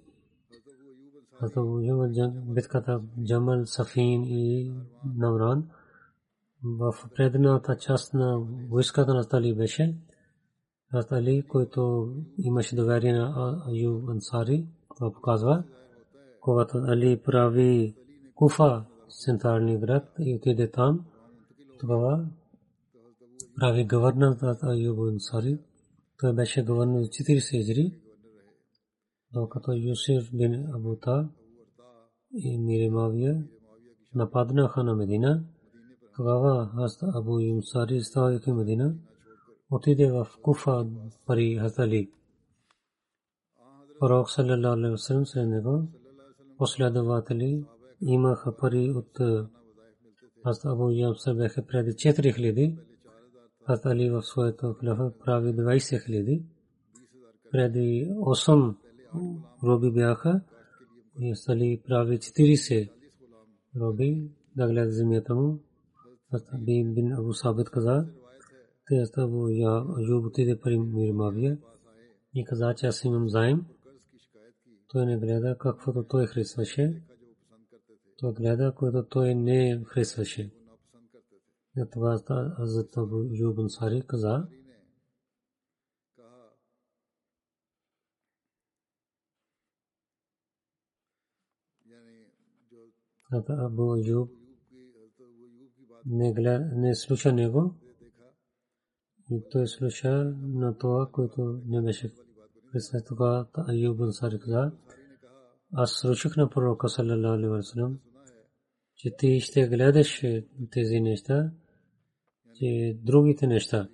[1.41, 4.73] Абу Юб битката Джамал, Сафин и
[5.15, 5.69] Навран–
[6.63, 9.97] в предната част на войската на Тали беше.
[11.09, 15.63] Тали, който имаше доверие на Аю Ансари, това показва.
[16.41, 17.95] Когато Али прави
[18.35, 18.85] Куфа,
[19.25, 21.05] централния град, и отиде там,
[21.79, 22.25] тогава
[23.59, 25.59] прави гавърнер на Аю Ансари.
[26.19, 27.93] Той беше гавърнер 40 хиджри,
[29.33, 31.29] докато Юсиф бин Абута
[32.33, 33.43] и Миремавия
[34.15, 35.43] нападнаха на Медина.
[36.19, 38.95] Тогава Хаст Абу Юмсари, ставайки Медина,
[39.69, 40.87] отиде в Куфа
[41.25, 42.11] при Хазали.
[43.99, 45.87] Пророк саллалаху алейхи вассалам след него
[46.57, 47.65] последователи
[48.01, 49.17] имаха пари от
[50.43, 52.77] Хаст Абу Юмсар бяха преди 4000,
[53.65, 56.43] Хаст Али в своето хилафа прави 20 000.
[57.51, 58.75] Преди 8
[59.63, 60.41] роби бяха
[61.19, 62.89] и Али прави 40
[63.75, 65.59] роби да гледа земята му.
[66.31, 68.05] Хаби бин Абу Сабит каза,
[68.87, 69.47] те Абу
[69.97, 71.57] Аюб отиде при Мирмавия
[72.33, 73.65] и каза, че аз имам заем.
[74.87, 77.03] Той не гледа каквото той харесваше.
[78.17, 80.51] Той гледа, което той не харесваше.
[81.91, 82.19] Това
[82.59, 84.47] Азат Абу Аюб Ансари каза,
[93.31, 94.38] Абу Аюб
[96.05, 97.75] не слуша него.
[99.31, 102.13] И той слуша на това, което не беше.
[102.77, 104.71] След това Айюб Ансари каза,
[105.73, 107.99] аз слушах на пророка саллалаху алейхи вассалам,
[108.95, 110.21] че ти ще гледаш
[110.71, 111.51] тези неща,
[112.55, 113.87] че другите неща.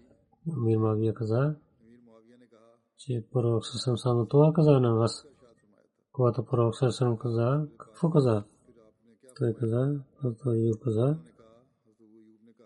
[0.58, 1.56] Мир Мавия каза,
[2.98, 5.26] че пророк съвсем само това каза на вас.
[6.12, 8.44] Когато пророк съвсем каза, какво каза?
[9.38, 10.00] Той каза,
[10.44, 11.18] той каза,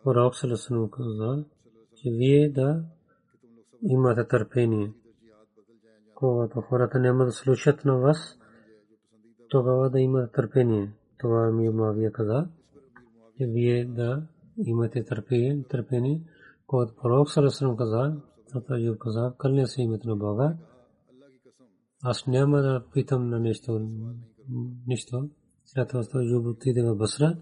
[0.04, 1.46] пророк Салесалам каза,
[1.96, 2.84] че вие да
[3.82, 4.94] имате търпение.
[6.16, 8.40] Когато хората няма да слушат на вас,
[9.50, 10.94] тогава да имате търпение.
[11.18, 12.48] Това ми Мавия каза,
[13.38, 16.24] че вие да имате търпение, търпение.
[16.68, 18.16] Когато пророк Салесалам каза,
[18.52, 20.58] Тата Юб каза, кълня се името на Бога,
[22.04, 23.90] аз няма да питам на нещо,
[24.88, 25.30] нищо.
[25.66, 27.38] След това Юб отиде в Басра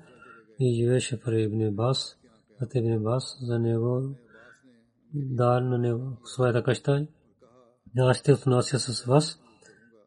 [0.59, 2.17] и живеше при Ибн Бас.
[2.61, 4.15] Ибн Аббас за него
[5.13, 7.07] дал на него своята къща.
[7.97, 9.39] Аз ще отнася с вас,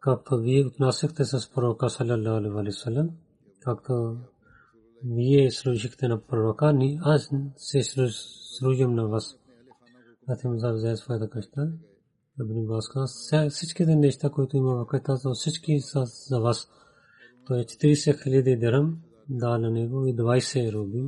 [0.01, 3.11] както вие отнасяхте с пророка саллалаху алейхи вассалам,
[3.61, 4.17] както
[5.05, 7.83] вие служихте на пророка, ни аз се
[8.59, 9.37] служим на вас.
[10.29, 11.73] Атим за взе своята къща.
[12.41, 16.69] Ибн Аббас каза, всичките неща, които има в къщата, всички са за вас.
[17.47, 21.05] Той е 40 хиляди дирам дал на него и 20 руби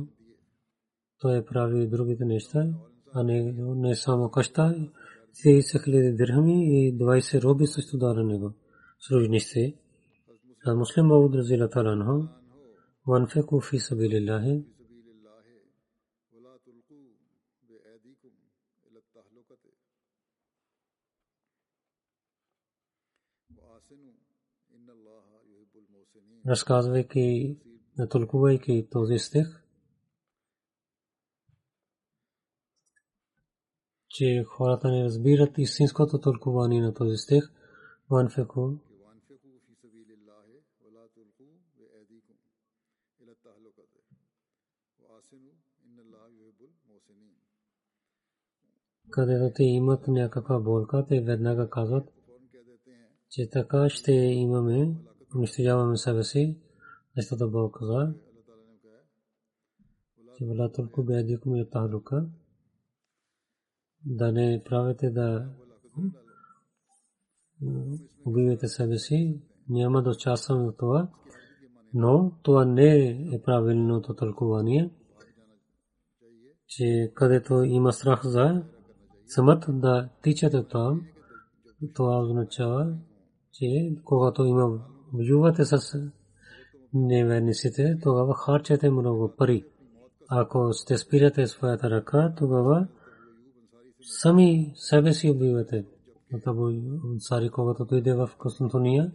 [1.22, 2.66] той прави другите неща,
[3.14, 4.90] а не, не само къща.
[5.44, 8.52] 30 хиляди дирхами и 20 роби също дара него.
[9.00, 9.76] Служници.
[10.66, 12.28] А муслим Мауд разила таланху.
[13.08, 14.64] وانفقوا في سبيل الله
[26.46, 27.58] разказвайки,
[27.98, 29.61] натолкувайки този стих,
[34.13, 37.43] че хората не разбират истинското тълкуване на този стих.
[38.09, 38.71] Ванфеку.
[49.13, 52.09] където те имат някаква болка, те веднага казват,
[53.29, 54.95] че така ще имаме,
[55.35, 56.57] унищожаваме себе си,
[57.17, 58.13] защото Бог каза,
[60.37, 62.29] че вала толкова бедикум е тахлука
[64.05, 65.49] да не правите да
[68.25, 71.09] убивайте себе си, няма да участвам в това,
[71.93, 74.91] но това не е правилното тълкувание,
[76.67, 78.63] че където има страх за
[79.25, 81.01] самът да тичате там,
[81.95, 82.97] това означава,
[83.51, 84.79] че когато има
[85.13, 85.77] воювате с
[86.93, 89.65] неверниците, тогава харчете много пари.
[90.29, 92.87] Ако сте спирате своята ръка, тогава
[94.03, 95.85] сами себе си убивате.
[96.45, 96.71] Абу
[97.13, 99.11] Ансари, когато дойде в Константиния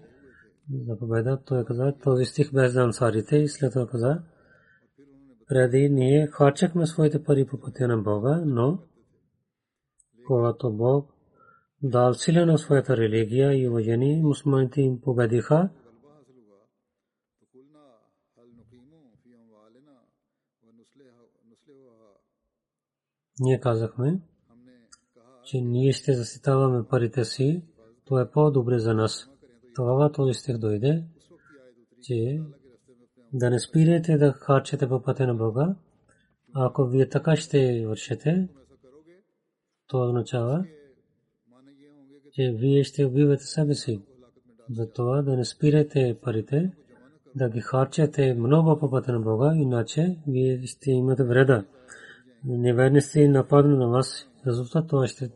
[0.86, 4.22] за победа, той каза, този стих без за ансарите и след това каза,
[5.48, 8.78] преди ние харчахме своите пари по пътя на Бога, но
[10.26, 11.14] когато Бог
[11.82, 15.70] дал сила на своята религия и уважение, мусулманите им победиха,
[23.40, 24.20] ние казахме,
[25.48, 27.62] че ние ще заситаваме парите си,
[28.04, 29.30] то е по-добре за нас.
[29.74, 31.04] Тогава този стих дойде,
[32.02, 32.40] че
[33.32, 35.74] да не спирете да харчете по пътя на Бога.
[36.54, 38.48] Ако вие така ще вършите,
[39.86, 40.64] то означава,
[42.32, 44.02] че вие ще убивате себе си.
[44.70, 46.72] Затова да не спирате парите,
[47.34, 51.64] да ги харчете много по пътя на Бога, иначе вие ще имате вреда.
[52.48, 55.30] Неверници нападна на вас резултат това ще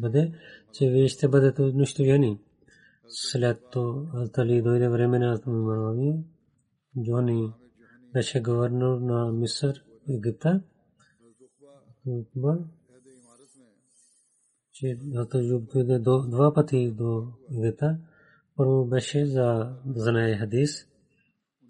[0.00, 0.32] бъде,
[0.72, 2.40] че вие ще бъдете унищожени.
[3.08, 6.24] След това Али дойде време на Муавия.
[7.04, 7.52] Джони
[8.12, 10.62] беше гувернер на Мисър, Египта.
[14.72, 14.98] че
[15.34, 17.98] Юб дойде два пъти до Египта.
[18.56, 20.88] Първо беше за знае хадис,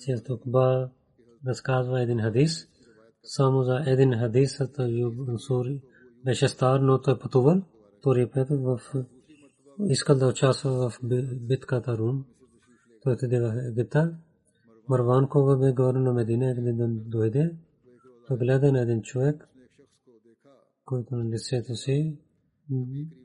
[0.01, 0.91] че Тукба
[1.47, 2.68] разказва един хадис.
[3.31, 5.83] Само за един хадис Юб Ансури
[6.24, 7.62] беше стар, но той пътувал.
[7.99, 8.81] Втори път в
[9.89, 10.99] искал да участва в
[11.41, 12.24] битката Рум.
[13.03, 14.16] Той отиде в Египта.
[14.89, 17.57] Марван кога бе горе на Медина, един дойде.
[18.26, 19.49] Той гледа на един човек,
[20.85, 22.18] който на лицето си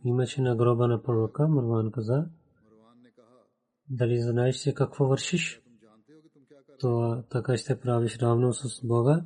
[0.05, 1.47] имаше на гроба на пророка.
[1.47, 2.25] Марван каза,
[3.89, 5.61] дали знаеш си какво вършиш?
[6.79, 9.25] То така ще правиш равно с Бога.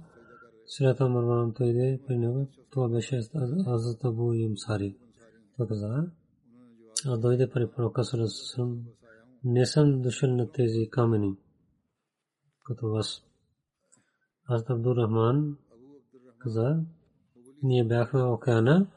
[0.68, 2.47] След това Марван дойде при него.
[2.70, 3.22] Това беше
[3.68, 4.97] Азат Абу Юмсари.
[5.57, 6.11] Той каза,
[7.05, 8.84] а дойде при пророка Сарасусам.
[9.43, 11.36] Не съм дошъл на тези камени,
[12.65, 13.24] като вас.
[14.49, 15.57] Азат Абдур Рахман
[16.39, 16.80] каза,
[17.63, 18.88] ние бяхме в океана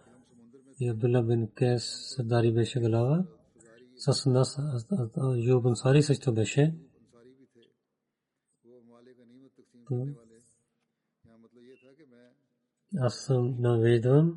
[0.81, 3.25] и Абдулла бин Кес Сардари беше глава.
[3.97, 4.59] С нас
[5.37, 6.75] Юб Ансари също беше.
[12.99, 14.37] Аз съм наведен.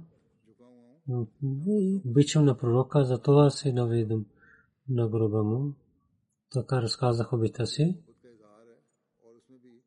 [2.06, 4.26] Обичам на пророка, за това се наведам
[4.89, 5.74] на гроба му.
[6.51, 7.97] Така разказах обита си.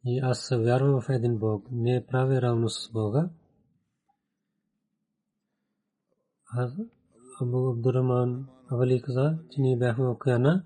[0.04, 1.66] И аз вярвам в един Бог.
[1.70, 3.30] Не прави равно с Бога.
[7.40, 10.64] Абу Абдурахман Авали каза, че ние бяхме океана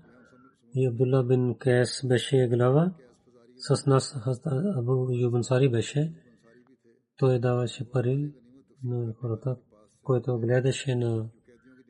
[0.75, 2.93] и Абдулла бин Кайс беше глава.
[3.57, 4.17] С нас
[4.75, 6.13] Абу Юбансари беше.
[7.21, 8.33] Той даваше пари
[8.83, 9.57] на хората,
[10.03, 11.29] който гледаше на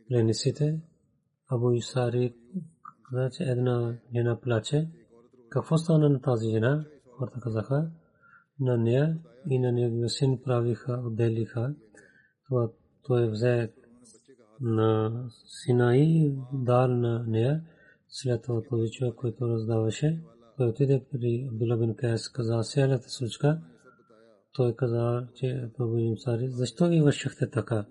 [0.08, 0.82] пленниците.
[1.48, 2.36] Абу Исари
[3.10, 4.90] каза, че една жена плаче.
[5.50, 6.86] Какво стана на тази жена?
[7.18, 7.92] Хората казаха,
[8.60, 9.20] на нея
[9.50, 11.76] и на неговия син правиха, отделиха.
[12.48, 12.70] Това
[13.04, 13.72] той взе
[14.62, 15.12] на
[15.46, 17.64] сина и дал на нея.
[18.08, 20.22] След това този човек, който раздаваше,
[20.58, 23.62] той отиде при Абдулла Кайс, каза, селята случка,
[24.54, 27.86] той каза, че Прабу Имсари, защо ви вършихте така?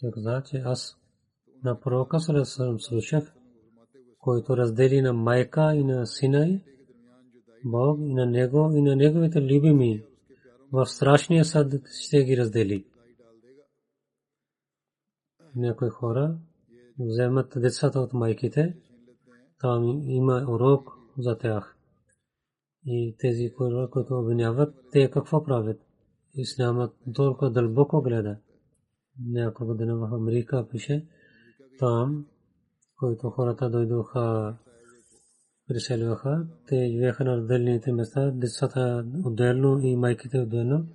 [0.00, 0.96] Той каза, че аз
[1.64, 3.34] на пророка Сарасарам слушах,
[4.18, 6.60] който раздели на майка и на сина и
[7.64, 10.02] Бог и на него и на неговите любими.
[10.72, 11.72] В страшния съд
[12.02, 12.84] ще ги раздели.
[15.56, 16.38] Някои хора
[16.98, 18.76] вземат децата от майките,
[19.60, 21.76] там има урок за тях.
[22.86, 25.80] И тези хора, които обвиняват, те какво правят?
[26.34, 28.36] Исламът толкова дълбоко гледа.
[29.26, 31.06] Няколко година в Америка пише,
[31.78, 32.26] там,
[32.98, 34.56] които хората дойдоха,
[35.68, 40.86] приселваха, те живееха на отделните места, децата отделно и майките отделно.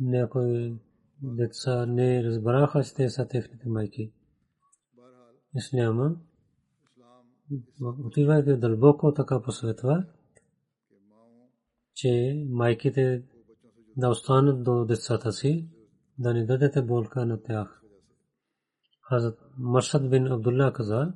[0.00, 0.74] Някои
[1.22, 4.12] деца не разбраха, че те са техните майки.
[5.54, 6.16] Исляма,
[7.80, 10.04] отивайки дълбоко така посветва,
[11.94, 13.24] че майките
[13.96, 15.68] да останат до децата си,
[16.18, 17.82] да не дадете болка на тях.
[19.08, 21.12] Хазрат Маршад бин Абдулла каза,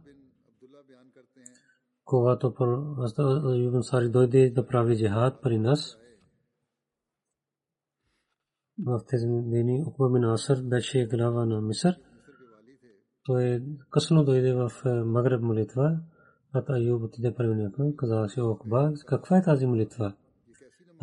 [2.04, 2.54] когато
[3.44, 5.98] Аюб Ансари дойде да прави джихад при нас,
[8.86, 11.96] в тези дни Укба бин Асър беше глава на Мисър.
[13.24, 14.70] Той късно дойде в
[15.06, 16.00] Магреб молитва.
[16.52, 20.14] Ата Аюб отиде при него, каза си Укба, каква е тази молитва?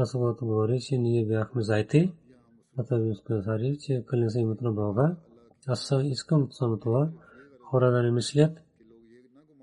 [0.01, 2.13] Аз говори, че ние бяхме заети.
[2.77, 5.15] Ата Аюб каза, че кълня се името на Бога.
[5.67, 7.11] Аз искам само това.
[7.69, 8.57] Хора да не мислят,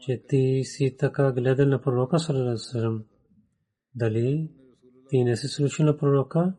[0.01, 3.05] че ти си така гледал на пророка Салалалаху
[3.95, 4.51] Дали
[5.09, 6.55] ти не си слушал на пророка,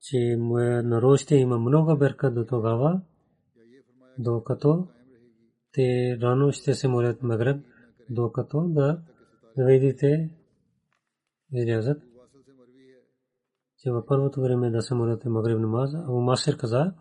[0.00, 3.00] че моя народ ще има много берка до тогава,
[4.18, 4.88] докато
[5.72, 7.64] те рано ще се молят Магреб,
[8.10, 9.02] докато да
[9.56, 10.30] видите
[11.52, 12.13] излязат.
[13.84, 16.92] Че във първото време да се молят Магреб намаз, Абу Масир каза,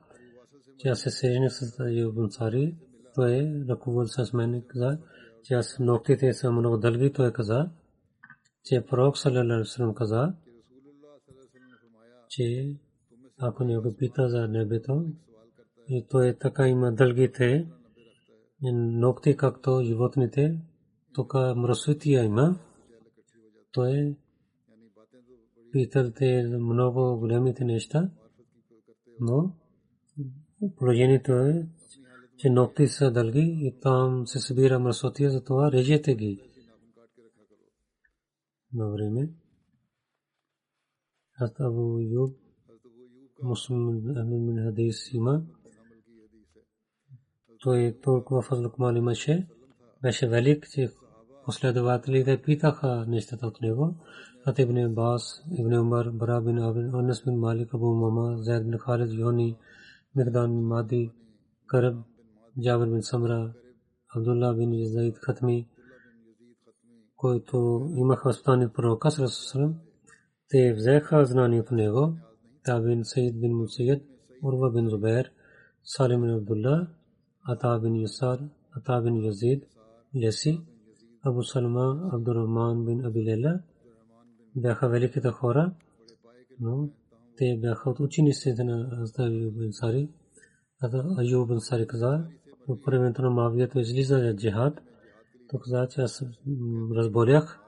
[0.79, 2.75] че аз се срещнах с Аюб Ансари,
[3.15, 4.97] той е ръководил с мен каза,
[5.43, 7.69] че аз ногтите са много дълги, той каза,
[8.65, 9.65] че пророк Салалалаху
[25.73, 28.09] питате много големите неща,
[29.19, 29.55] но
[30.77, 31.67] положението е,
[32.37, 36.39] че ногти са дълги и там се събира мръсотия, затова режете ги
[38.73, 39.29] на време.
[41.39, 42.37] Аз Абу Юб
[43.43, 44.01] Муслим
[44.63, 45.43] хадис има.
[47.59, 49.47] Той толкова фазлукмал имаше.
[50.01, 50.89] Беше велик, че
[51.45, 53.95] последователите питаха нещата от него.
[54.45, 55.23] حضرت ابن عباس
[55.59, 59.49] ابن عمر برا بن ابن انس بن مالک ابو ماما زید بن خالد یونی
[60.15, 61.03] مردان بن مادی
[61.69, 61.95] کرب
[62.63, 63.39] جابر بن سمرا
[64.15, 65.59] عبداللہ بن یزید ختمی
[67.19, 67.59] کوئی تو
[67.99, 68.15] امہ
[70.51, 72.05] те взеха знание от него,
[72.65, 73.99] Табин Саид бин بن مسید
[74.43, 75.25] عروہ بن زبیر
[75.99, 76.77] бин بن عبداللہ
[77.51, 78.37] عطا بن یسار
[78.75, 79.59] عطا بن یزید
[81.25, 83.63] Абу Салма, Абдурахман بن Абилела,
[84.55, 85.73] бяха великите хора,
[86.59, 86.89] но
[87.37, 90.09] те бяха от учениците на Аюб Ансари.
[91.17, 92.25] Аюб Ансари каза,
[92.67, 94.81] в времето на Мавията излиза за джихад,
[95.49, 96.25] то каза, че аз
[96.95, 97.59] разболях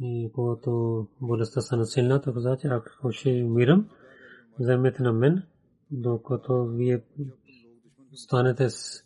[0.00, 3.88] и когато болестта стана силна, то каза, че ако ще умирам,
[4.58, 5.42] вземете на мен,
[5.90, 7.02] докато вие
[8.14, 9.02] станете с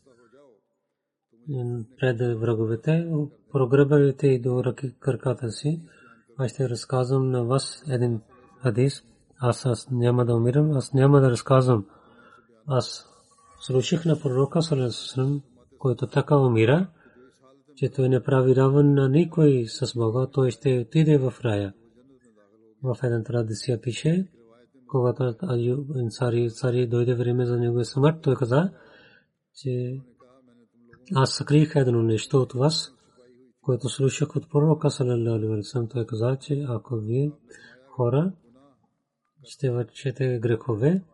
[2.01, 3.11] пред враговете,
[3.53, 5.83] прогребавайте и до ръки краката си.
[6.39, 8.21] Аз ще разказвам на вас един
[8.63, 9.03] хадис.
[9.39, 11.87] Аз, аз няма да умирам, аз няма да разказвам.
[12.67, 13.07] Аз
[13.61, 14.61] слушах на пророка,
[15.79, 16.89] който така умира,
[17.77, 21.75] че той не прави равен на никой с Бога, той ще отиде в рая.
[22.83, 24.29] В една традиция пише,
[24.89, 25.35] когато
[25.97, 28.71] Ансари цари дойде време за негова смърт, той каза,
[29.55, 30.01] че
[31.15, 32.96] аз съкрих едно нещо от вас,
[33.67, 35.89] което слушах от пророка салалалаху алейхи.
[35.93, 37.33] Той каза, че ако вие
[37.89, 38.33] хора
[39.45, 41.05] ще вършите грехове,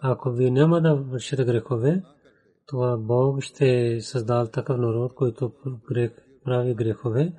[0.00, 2.02] ако вие няма да вършите грехове,
[2.66, 5.52] това Бог ще създал такъв народ, който
[6.44, 7.32] прави грехове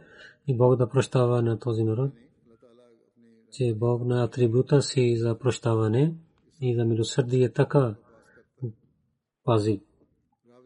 [0.47, 2.11] и Бог да прощава на този народ.
[3.51, 6.15] Че Бог на атрибута си за прощаване
[6.61, 7.95] и за милосърдие така
[9.43, 9.81] пази.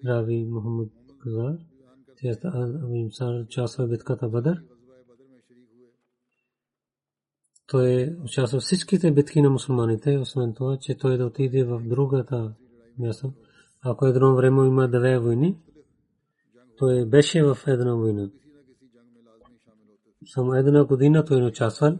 [0.05, 0.89] Рави Мухаммад
[1.23, 1.57] каза,
[3.43, 4.63] участва в битката Бадър.
[7.67, 12.53] Той участва в всичките битки на мусулманите, освен това, че той да отиде в другата
[12.99, 13.33] място.
[13.81, 15.57] Ако едно време има две войни,
[16.77, 18.29] той беше в една война.
[20.25, 21.97] Само една година той не участвал,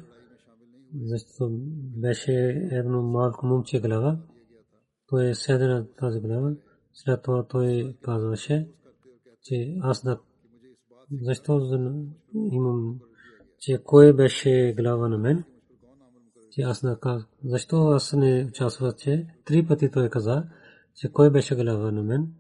[1.04, 1.58] защото
[1.98, 2.34] беше
[2.72, 4.18] едно малко момче глава.
[5.08, 6.54] Той е седна тази глава.
[6.94, 8.68] След това той казваше,
[9.44, 10.20] че аз да
[11.22, 11.62] защо
[12.34, 13.00] имам,
[13.60, 15.44] че кой беше глава на мен,
[16.52, 20.44] че аз да защо аз не участвах, че три пъти той каза,
[20.96, 22.34] че кой беше глава на мен?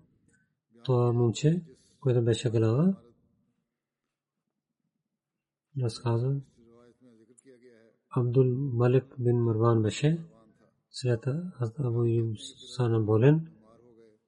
[0.83, 1.61] Това момче,
[1.99, 2.95] който беше глава,
[5.83, 6.35] разказва.
[8.09, 10.23] Абдул Малик бин Марван беше.
[10.91, 11.27] След
[11.79, 13.47] Абу Юсана болен.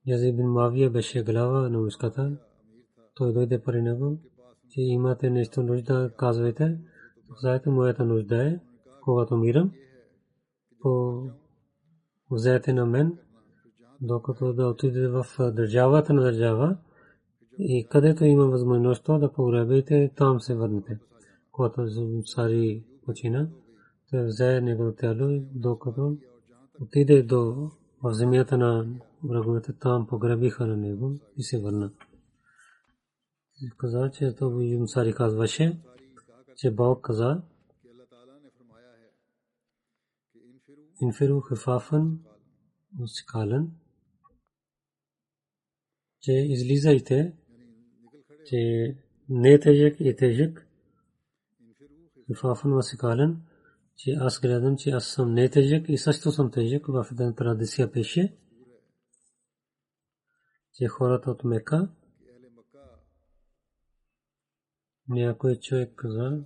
[0.05, 2.37] Язид бин Мавия беше глава на войската.
[3.19, 4.17] Той дойде при него,
[4.69, 6.77] че имате нещо нужда, казвайте.
[7.39, 8.59] Знаете, моята нужда е,
[9.03, 9.71] когато мирам,
[10.81, 11.21] по
[12.31, 13.17] взете на мен,
[14.01, 16.77] докато да отиде в държавата на държава
[17.57, 20.99] и където има възможност да погребите, там се върнете.
[21.51, 21.87] Когато
[22.25, 23.49] Сари почина,
[24.11, 26.17] той взе неговото тяло, докато
[26.81, 27.71] отиде до
[28.03, 28.87] в земята на
[29.23, 31.91] враговете, там погребиха на него и се върна.
[33.77, 35.79] Каза, че то Юмсари казваше,
[36.55, 37.41] че Бог каза,
[41.01, 42.19] инфиру хифафан
[42.93, 43.71] мускален,
[46.21, 47.33] че излизайте,
[48.45, 48.95] че
[49.29, 50.67] не е тежък и тежък,
[52.27, 53.41] хифафан мускален,
[53.95, 57.91] че аз гледам, че аз съм не тежък и също съм тежък в една традиция
[57.91, 58.35] пеше,
[60.73, 61.89] че хората от Мека,
[65.09, 66.43] някой човек каза,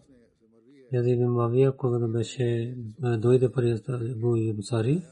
[0.91, 2.77] Язид бин Мавия, когато беше
[3.17, 5.03] дойде при Абу Юбсари,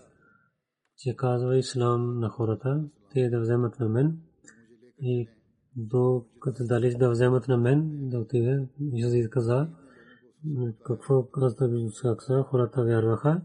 [0.97, 2.83] че казва ислам на хората,
[3.13, 4.17] те да вземат на мен
[4.99, 5.27] и
[5.75, 9.67] до като дали да вземат на мен, да отиде, Язид каза,
[10.85, 13.41] какво каза, хората вярваха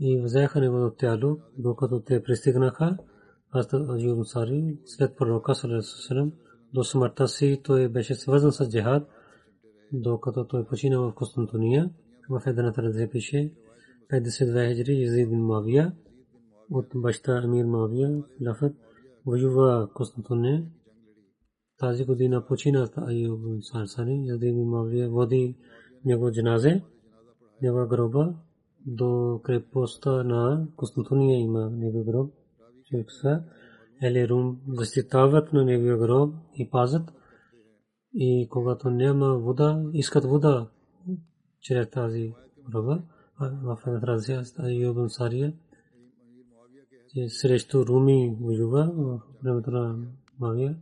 [0.00, 2.96] и взеха неговото тяло, докато те пристигнаха,
[3.50, 3.68] аз
[3.98, 5.54] Юбсари, след пророка
[6.74, 9.08] до смъртта си той беше свързан с джихад,
[9.92, 11.90] докато той почина в Константиния,
[12.30, 13.52] в една традиция пише
[14.12, 15.92] 52 хиджри Язид бин Мавия
[16.70, 18.76] от баща Амир Мавия, Лафът,
[19.26, 20.64] воюва Константиния.
[21.78, 25.56] Тази година почина Айуб Сарсани, Язид бин Мавия води
[26.04, 26.82] него джаназе,
[27.62, 28.34] него гроба
[28.86, 32.32] до крепостта на Константиния има него гроб.
[32.84, 33.42] Човек са,
[34.02, 37.10] Ели Рум защитават на него гроб и пазат
[38.20, 40.68] и когато няма вода, искат вода
[41.60, 42.34] чрез тази
[42.74, 43.02] роба.
[43.40, 45.52] В една традиция Айоб Сария,
[47.14, 49.98] че срещу Руми воюва в времето на
[50.40, 50.76] Мавия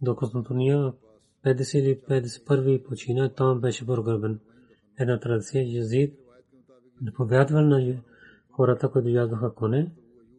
[0.00, 0.92] до Константиния
[1.44, 4.40] 50 или 51 почина, там беше погребен.
[4.98, 6.14] Една традиция Язид
[7.16, 8.02] повядвал на
[8.50, 9.92] хората, които ядоха коне,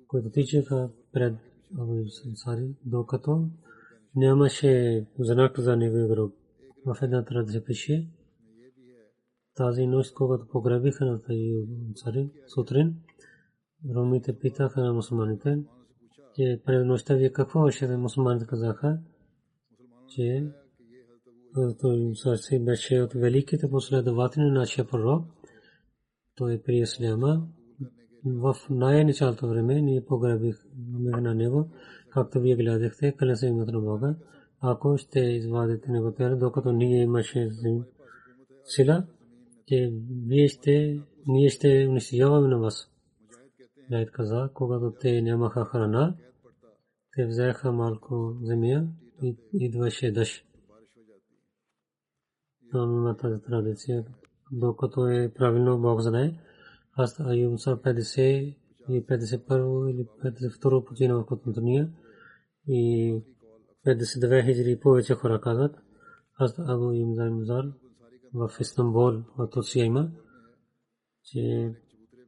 [0.07, 1.35] които тичаха пред
[1.79, 2.03] Абу
[2.35, 3.49] Сари, докато
[4.17, 6.33] нямаше знак за неговия гроб.
[6.85, 8.07] В една традиция пише,
[9.55, 11.53] тази нощ, когато погребиха на тази
[11.95, 12.95] цари сутрин,
[13.95, 15.59] ромите питаха на мусулманите,
[16.35, 18.99] че пред нощта вие какво беше, мусулманите казаха,
[20.07, 20.47] че
[22.15, 25.25] Сарси беше от великите последователи на нашия пророк,
[26.35, 27.47] той при Исляма,
[28.25, 31.69] в най-началото време ние погребихме на него,
[32.17, 34.15] както вие гледахте, къде се имат на Бога.
[34.61, 37.49] Ако ще извадите него тяло, докато ние имаше
[38.65, 39.03] сила,
[39.67, 39.93] че
[40.27, 42.91] вие ще, ние ще унищожаваме на вас.
[43.91, 46.15] Лайт каза, когато те нямаха храна,
[47.15, 48.83] те взеха малко земя
[49.23, 50.45] и идваше дъжд.
[52.71, 54.05] Там има тази традиция,
[54.51, 56.33] докато е правилно Бог знае.
[56.93, 58.55] Аз Аюм са 50
[58.89, 61.89] и 51 или 52 почина в Котантуния
[62.67, 63.13] и
[63.85, 65.75] 52 хиджри повече хора казват.
[66.39, 67.65] Аз Абу Имзар Музар
[68.33, 70.11] в Истанбул, в Турция има,
[71.23, 71.73] че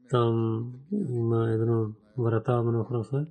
[0.09, 3.27] там има едно врата, много хора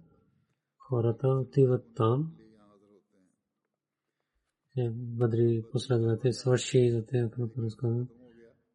[0.78, 2.32] хората отиват там.
[4.92, 8.08] Бадри последвате свърши за те, като разказвам.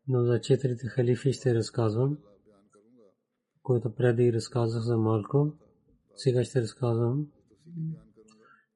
[0.08, 2.18] Но за четирите халифи ще разказвам
[3.64, 5.54] който преди разказах за малко.
[6.16, 7.28] Сега ще разказвам.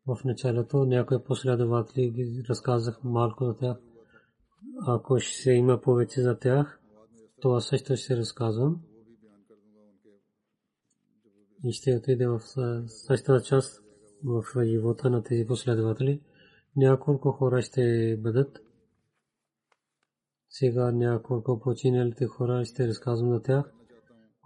[0.08, 3.78] В началото някои последователи ги разказах малко за тях.
[4.88, 6.82] Ако ще има повече за тях,
[7.42, 8.82] то аз също ще разказвам.
[11.64, 12.42] И ще отиде в
[12.88, 13.84] същата част
[14.24, 16.22] в живота на тези последователи.
[16.76, 18.60] Няколко хора ще бъдат.
[20.50, 23.74] Сега няколко починалите хора ще разказвам за тях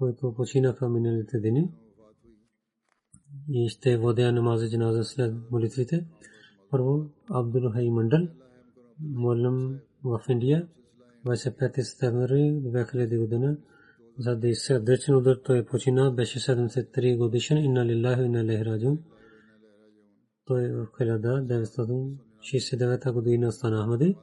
[0.02, 1.72] които починаха миналите дни.
[3.50, 6.06] И ще водя намаза джаназа след молитвите.
[6.72, 8.28] Първо Абдул Хай Мандал,
[9.02, 10.68] молим в Индия,
[11.26, 13.58] 25 септември 2000 година.
[14.20, 19.00] За да сърдечен удар той почина, беше 73 годишен, инна лиллахи инна лехи раджун.
[20.46, 24.16] Той в 1969 година стана Ахмади.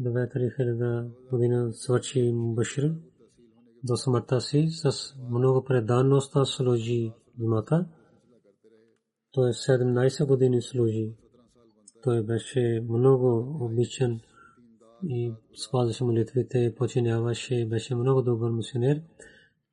[0.00, 2.94] 9000 година свърши Башир
[3.84, 7.86] до смъртта си с много преданността служи джамата.
[9.32, 11.14] Той 17 години служи.
[12.02, 14.20] Той беше много обичан
[15.08, 15.32] и
[15.66, 19.02] спазваше молитвите, починяваше, беше много добър мисионер.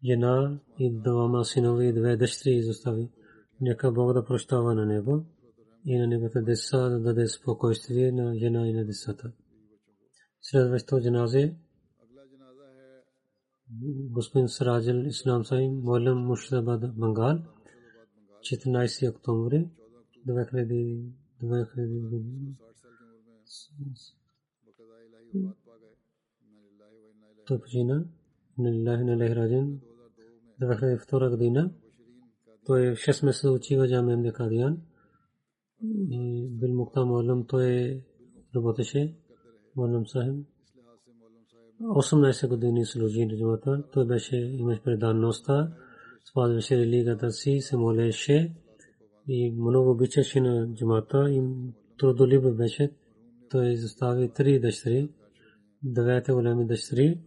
[0.05, 3.09] Жена и двама синове и две дъщери изостави.
[3.61, 5.25] Нека Бог да прощава на него
[5.85, 9.31] и на неговите деца да даде спокойствие на жена и на децата.
[10.41, 11.55] Следващото джаназе
[13.69, 17.39] господин Сираджал Ислам Сай, Молем Мушрабад, Бангал,
[18.41, 19.69] 14 октомври
[20.25, 21.13] 2000
[27.49, 28.05] той почина.
[28.57, 29.79] На Лилахи на Лехраджан
[30.61, 31.71] 2002 година.
[32.65, 34.81] Той 6 месеца учи в Джамия Мдекадиян
[35.81, 38.03] и бил Мукта Молем той
[38.55, 39.15] работеше.
[39.75, 40.45] Молем Сахим
[41.81, 43.83] 18 години служи на джамата.
[43.93, 45.73] Той беше имаш преданността,
[46.29, 48.55] спазваше религията си, се молеше
[49.27, 51.41] и много обичаше на джамата и
[51.97, 52.91] трудолюбив беше.
[53.49, 55.11] Той изостави три дъщери,
[55.83, 57.21] двете големи дъщери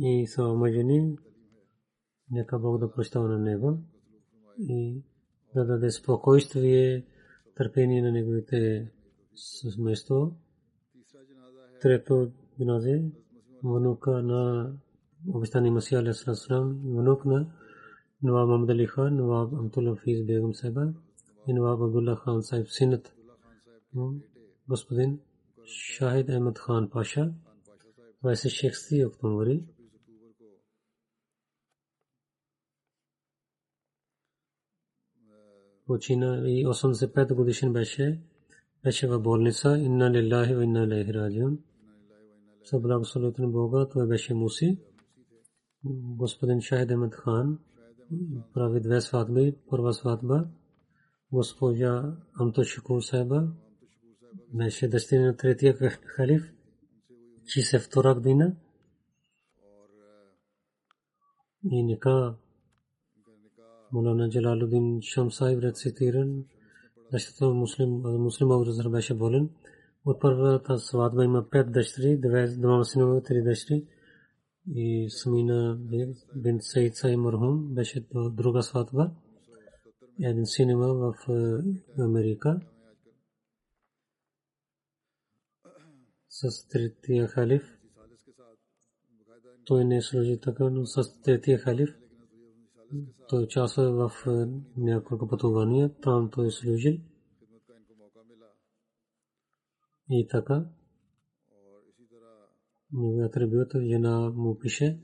[0.00, 1.16] и са омъжени.
[2.30, 3.78] Нека Бог да прощава на него
[4.58, 5.02] и
[5.54, 7.04] да даде спокойствие,
[7.56, 8.90] търпение на неговите
[9.34, 10.36] семейство.
[11.80, 13.04] Трето джаназе
[13.64, 14.72] внука на
[15.34, 17.46] обещани Масия Алейхиссалам, внук на
[18.22, 20.94] Нуаб Мамад Али Хан, Нуаб Амтул Хафиз Бегум Сайба
[21.46, 23.12] и Нуаб Абдулла Хан Сайб Синат.
[24.68, 25.20] Господин
[25.66, 27.34] Шахид Ахмед Хан Паша,
[28.22, 29.64] 26 октомври
[35.86, 38.20] почина и 85 годишен беше
[38.84, 39.78] беше в болница.
[39.78, 41.58] Инна лиллахи ва инна илайхи раджиун.
[42.64, 44.78] С благословението на Бога той беше муси.
[46.18, 47.58] Господин Шахид Ахмед Хан
[48.54, 49.54] прави две сватби.
[49.70, 50.48] Първа сватба
[51.32, 53.48] госпожа Амто Шукур Сайба
[54.54, 56.52] беше дъщеря на третия халиф,
[57.46, 58.56] че се втора година
[61.70, 62.34] и нека
[63.92, 66.44] Мулана Джалалудин Шамсай рецитиран,
[67.12, 69.50] защото муслим, муслим Абдузар беше болен.
[70.04, 72.20] От първата сватба има пет дъщери,
[72.58, 73.86] двама синове, три дъщери.
[74.74, 75.78] И Самина
[76.36, 79.10] бин Саид Сай Мархум беше друга сватба.
[80.22, 81.14] Един син има в
[81.98, 82.60] Америка.
[86.28, 87.78] С третия халиф.
[89.64, 91.98] Той не служи така, но с третия халиф
[93.28, 94.26] той участва в
[94.76, 96.96] няколко пътувания, там той е служил.
[100.10, 100.66] И така,
[102.92, 105.00] неговият атрибут жена му пише,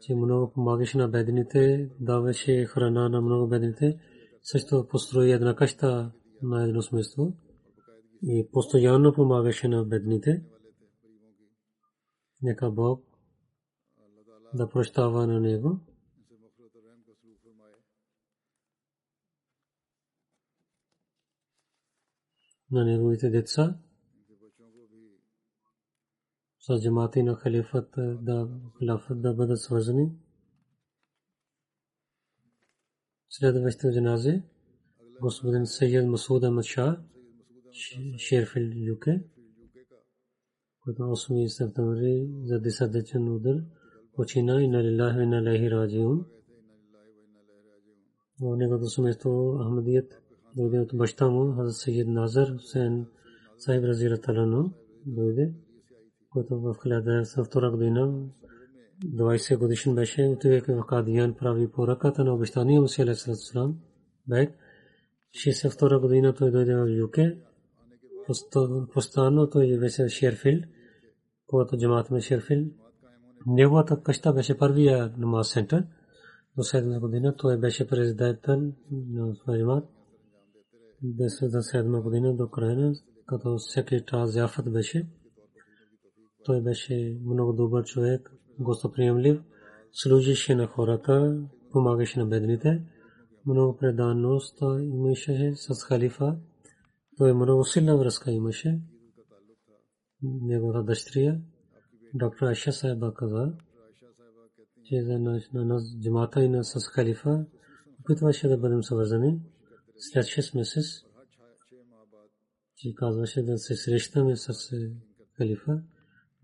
[0.00, 4.00] че много помагаше на бедните, даваше храна на много бедните,
[4.42, 6.12] също построи една къща
[6.42, 7.36] на едно смество
[8.22, 10.44] и постоянно помагаше на бедните.
[12.42, 13.04] Нека Бог
[14.54, 15.80] да прощава на него.
[22.70, 23.78] на неговите деца
[26.60, 28.48] с джамати на халифът да,
[28.78, 30.12] халифът да бъдат свързани.
[33.28, 34.42] Следващото джаназе
[35.20, 36.98] господин Сайед Масуд Ахмад Шах,
[38.18, 39.04] Шерфил, ЮК,
[40.84, 43.64] който 8 септември за 10 дечен удар
[44.14, 46.26] почина и на лилахи и на лахи раджиун.
[48.40, 50.22] В неговото семейство Ахмадият
[50.56, 53.06] дойде от баща му, Хазрат Сайед Назар Хусейн
[53.58, 54.72] Сайб Разира Талано,
[55.06, 55.54] дойде,
[56.30, 58.28] който в 1902 година
[59.04, 63.78] 20 годишен беше, отивайки в Кадиян прави поръката на обещания Мусия Алейхиссалам.
[64.28, 64.54] Бек
[65.34, 67.18] 62 година той дойде в ЮК.
[68.92, 70.60] Постоянно той беше Шерфил,
[71.46, 72.64] когато джамат ме Шерфил.
[73.46, 75.86] Неговата къща беше първия намаз център.
[76.56, 78.60] До 7 година той беше президентът
[78.90, 79.84] на джамат.
[81.04, 82.92] 2007 година до края,
[83.26, 85.06] като секретар Зяфът беше.
[86.44, 89.40] Той беше много добър човек, гостоприемлив,
[89.92, 92.84] служише на хората, помагаше на бедните,
[93.46, 96.36] много преданност имаше с халифа.
[97.18, 98.80] Той много силна връзка имаше.
[100.22, 101.40] Неговата дъщеря,
[102.14, 103.52] доктор Аша Сайба каза,
[104.84, 107.46] че за нас джамата и на с халифа
[108.00, 109.40] опитваше да бъдем съвързани
[109.96, 110.84] след 6 месец,
[112.76, 114.52] че казваше да се срещаме с
[115.36, 115.82] халифа,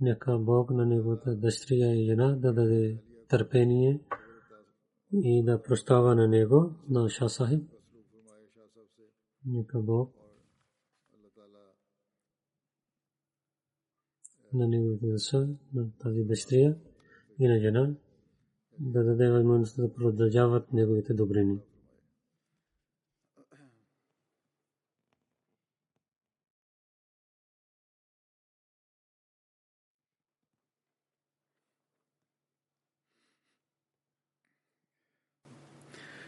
[0.00, 4.00] нека Бог на неговата дъщеря и жена да даде търпение
[5.12, 7.70] и да прощава на него, на Ша Сахиб.
[9.46, 10.14] Нека Бог
[14.52, 16.76] на неговите деца, на тази дъщеря
[17.38, 17.94] и на жена
[18.78, 21.58] да даде възможност да продължават неговите добрини.